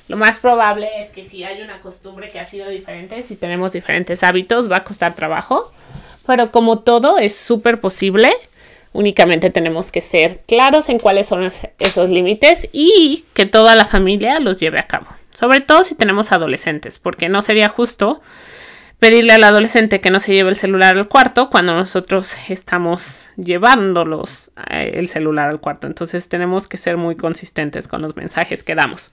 Lo 0.09 0.17
más 0.17 0.37
probable 0.37 0.89
es 0.99 1.11
que 1.11 1.23
si 1.23 1.45
hay 1.45 1.61
una 1.61 1.79
costumbre 1.79 2.27
que 2.27 2.39
ha 2.39 2.45
sido 2.45 2.69
diferente 2.69 3.23
si 3.23 3.37
tenemos 3.37 3.71
diferentes 3.71 4.21
hábitos 4.23 4.69
va 4.69 4.77
a 4.77 4.83
costar 4.83 5.15
trabajo. 5.15 5.71
Pero 6.25 6.51
como 6.51 6.79
todo 6.79 7.17
es 7.17 7.35
súper 7.35 7.81
posible 7.81 8.33
Únicamente 8.93 9.49
tenemos 9.49 9.91
que 9.91 10.01
ser 10.01 10.41
claros 10.47 10.87
en 10.87 10.99
cuáles 10.99 11.27
son 11.27 11.43
esos 11.79 12.09
límites 12.09 12.69
y 12.71 13.25
que 13.33 13.45
toda 13.45 13.75
la 13.75 13.85
familia 13.85 14.39
los 14.39 14.59
lleve 14.59 14.79
a 14.79 14.83
cabo. 14.83 15.07
Sobre 15.31 15.61
todo 15.61 15.83
si 15.83 15.95
tenemos 15.95 16.31
adolescentes, 16.31 16.99
porque 16.99 17.27
no 17.27 17.41
sería 17.41 17.69
justo 17.69 18.21
pedirle 18.99 19.33
al 19.33 19.43
adolescente 19.43 19.99
que 19.99 20.11
no 20.11 20.19
se 20.19 20.33
lleve 20.33 20.51
el 20.51 20.55
celular 20.55 20.95
al 20.95 21.09
cuarto 21.09 21.49
cuando 21.49 21.73
nosotros 21.73 22.37
estamos 22.49 23.19
llevándolos 23.35 24.51
eh, 24.69 24.93
el 24.93 25.09
celular 25.09 25.49
al 25.49 25.59
cuarto. 25.59 25.87
Entonces 25.87 26.29
tenemos 26.29 26.67
que 26.67 26.77
ser 26.77 26.95
muy 26.95 27.15
consistentes 27.15 27.87
con 27.87 28.01
los 28.01 28.15
mensajes 28.15 28.63
que 28.63 28.75
damos. 28.75 29.11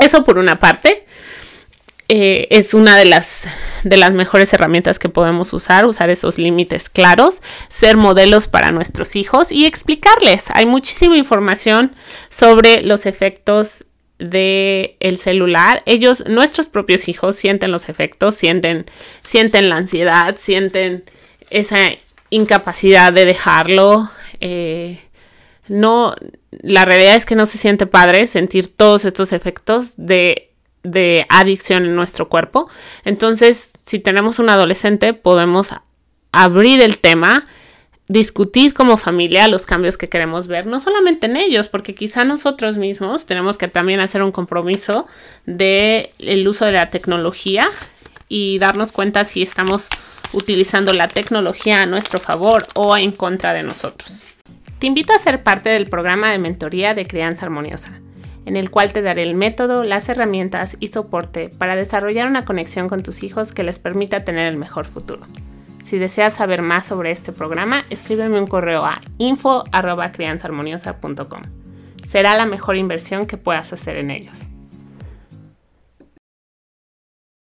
Eso 0.00 0.24
por 0.24 0.38
una 0.38 0.60
parte. 0.60 1.06
Eh, 2.14 2.46
es 2.50 2.74
una 2.74 2.98
de 2.98 3.06
las, 3.06 3.44
de 3.84 3.96
las 3.96 4.12
mejores 4.12 4.52
herramientas 4.52 4.98
que 4.98 5.08
podemos 5.08 5.54
usar, 5.54 5.86
usar 5.86 6.10
esos 6.10 6.36
límites 6.36 6.90
claros, 6.90 7.40
ser 7.70 7.96
modelos 7.96 8.48
para 8.48 8.70
nuestros 8.70 9.16
hijos 9.16 9.50
y 9.50 9.64
explicarles. 9.64 10.44
Hay 10.52 10.66
muchísima 10.66 11.16
información 11.16 11.92
sobre 12.28 12.82
los 12.82 13.06
efectos 13.06 13.86
del 14.18 14.94
el 15.00 15.16
celular. 15.16 15.82
Ellos, 15.86 16.24
nuestros 16.26 16.66
propios 16.66 17.08
hijos, 17.08 17.36
sienten 17.36 17.70
los 17.70 17.88
efectos, 17.88 18.34
sienten, 18.34 18.84
sienten 19.22 19.70
la 19.70 19.76
ansiedad, 19.76 20.36
sienten 20.36 21.04
esa 21.48 21.78
incapacidad 22.28 23.10
de 23.10 23.24
dejarlo. 23.24 24.10
Eh, 24.40 25.00
no, 25.66 26.14
la 26.50 26.84
realidad 26.84 27.16
es 27.16 27.24
que 27.24 27.36
no 27.36 27.46
se 27.46 27.56
siente 27.56 27.86
padre 27.86 28.26
sentir 28.26 28.68
todos 28.68 29.06
estos 29.06 29.32
efectos 29.32 29.94
de 29.96 30.51
de 30.82 31.26
adicción 31.28 31.84
en 31.84 31.94
nuestro 31.94 32.28
cuerpo. 32.28 32.68
Entonces, 33.04 33.72
si 33.84 33.98
tenemos 33.98 34.38
un 34.38 34.50
adolescente, 34.50 35.14
podemos 35.14 35.74
abrir 36.32 36.82
el 36.82 36.98
tema, 36.98 37.44
discutir 38.08 38.74
como 38.74 38.96
familia 38.96 39.48
los 39.48 39.66
cambios 39.66 39.96
que 39.96 40.08
queremos 40.08 40.46
ver, 40.46 40.66
no 40.66 40.80
solamente 40.80 41.26
en 41.26 41.36
ellos, 41.36 41.68
porque 41.68 41.94
quizá 41.94 42.24
nosotros 42.24 42.78
mismos 42.78 43.26
tenemos 43.26 43.58
que 43.58 43.68
también 43.68 44.00
hacer 44.00 44.22
un 44.22 44.32
compromiso 44.32 45.06
de 45.46 46.12
el 46.18 46.46
uso 46.48 46.64
de 46.64 46.72
la 46.72 46.90
tecnología 46.90 47.68
y 48.28 48.58
darnos 48.58 48.92
cuenta 48.92 49.24
si 49.24 49.42
estamos 49.42 49.88
utilizando 50.32 50.92
la 50.92 51.08
tecnología 51.08 51.82
a 51.82 51.86
nuestro 51.86 52.18
favor 52.18 52.66
o 52.74 52.96
en 52.96 53.12
contra 53.12 53.52
de 53.52 53.62
nosotros. 53.62 54.24
Te 54.78 54.86
invito 54.86 55.12
a 55.12 55.18
ser 55.18 55.42
parte 55.42 55.68
del 55.68 55.86
programa 55.86 56.30
de 56.32 56.38
mentoría 56.38 56.94
de 56.94 57.06
crianza 57.06 57.44
armoniosa 57.44 58.00
en 58.46 58.56
el 58.56 58.70
cual 58.70 58.92
te 58.92 59.02
daré 59.02 59.22
el 59.22 59.34
método, 59.34 59.84
las 59.84 60.08
herramientas 60.08 60.76
y 60.80 60.88
soporte 60.88 61.50
para 61.58 61.76
desarrollar 61.76 62.28
una 62.28 62.44
conexión 62.44 62.88
con 62.88 63.02
tus 63.02 63.22
hijos 63.22 63.52
que 63.52 63.62
les 63.62 63.78
permita 63.78 64.24
tener 64.24 64.48
el 64.48 64.56
mejor 64.56 64.84
futuro. 64.84 65.26
Si 65.82 65.98
deseas 65.98 66.34
saber 66.34 66.62
más 66.62 66.86
sobre 66.86 67.10
este 67.10 67.32
programa, 67.32 67.84
escríbeme 67.90 68.38
un 68.38 68.46
correo 68.46 68.84
a 68.84 69.00
info.crianzaharmoniosa.com. 69.18 71.42
Será 72.04 72.36
la 72.36 72.46
mejor 72.46 72.76
inversión 72.76 73.26
que 73.26 73.36
puedas 73.36 73.72
hacer 73.72 73.96
en 73.96 74.10
ellos. 74.10 74.48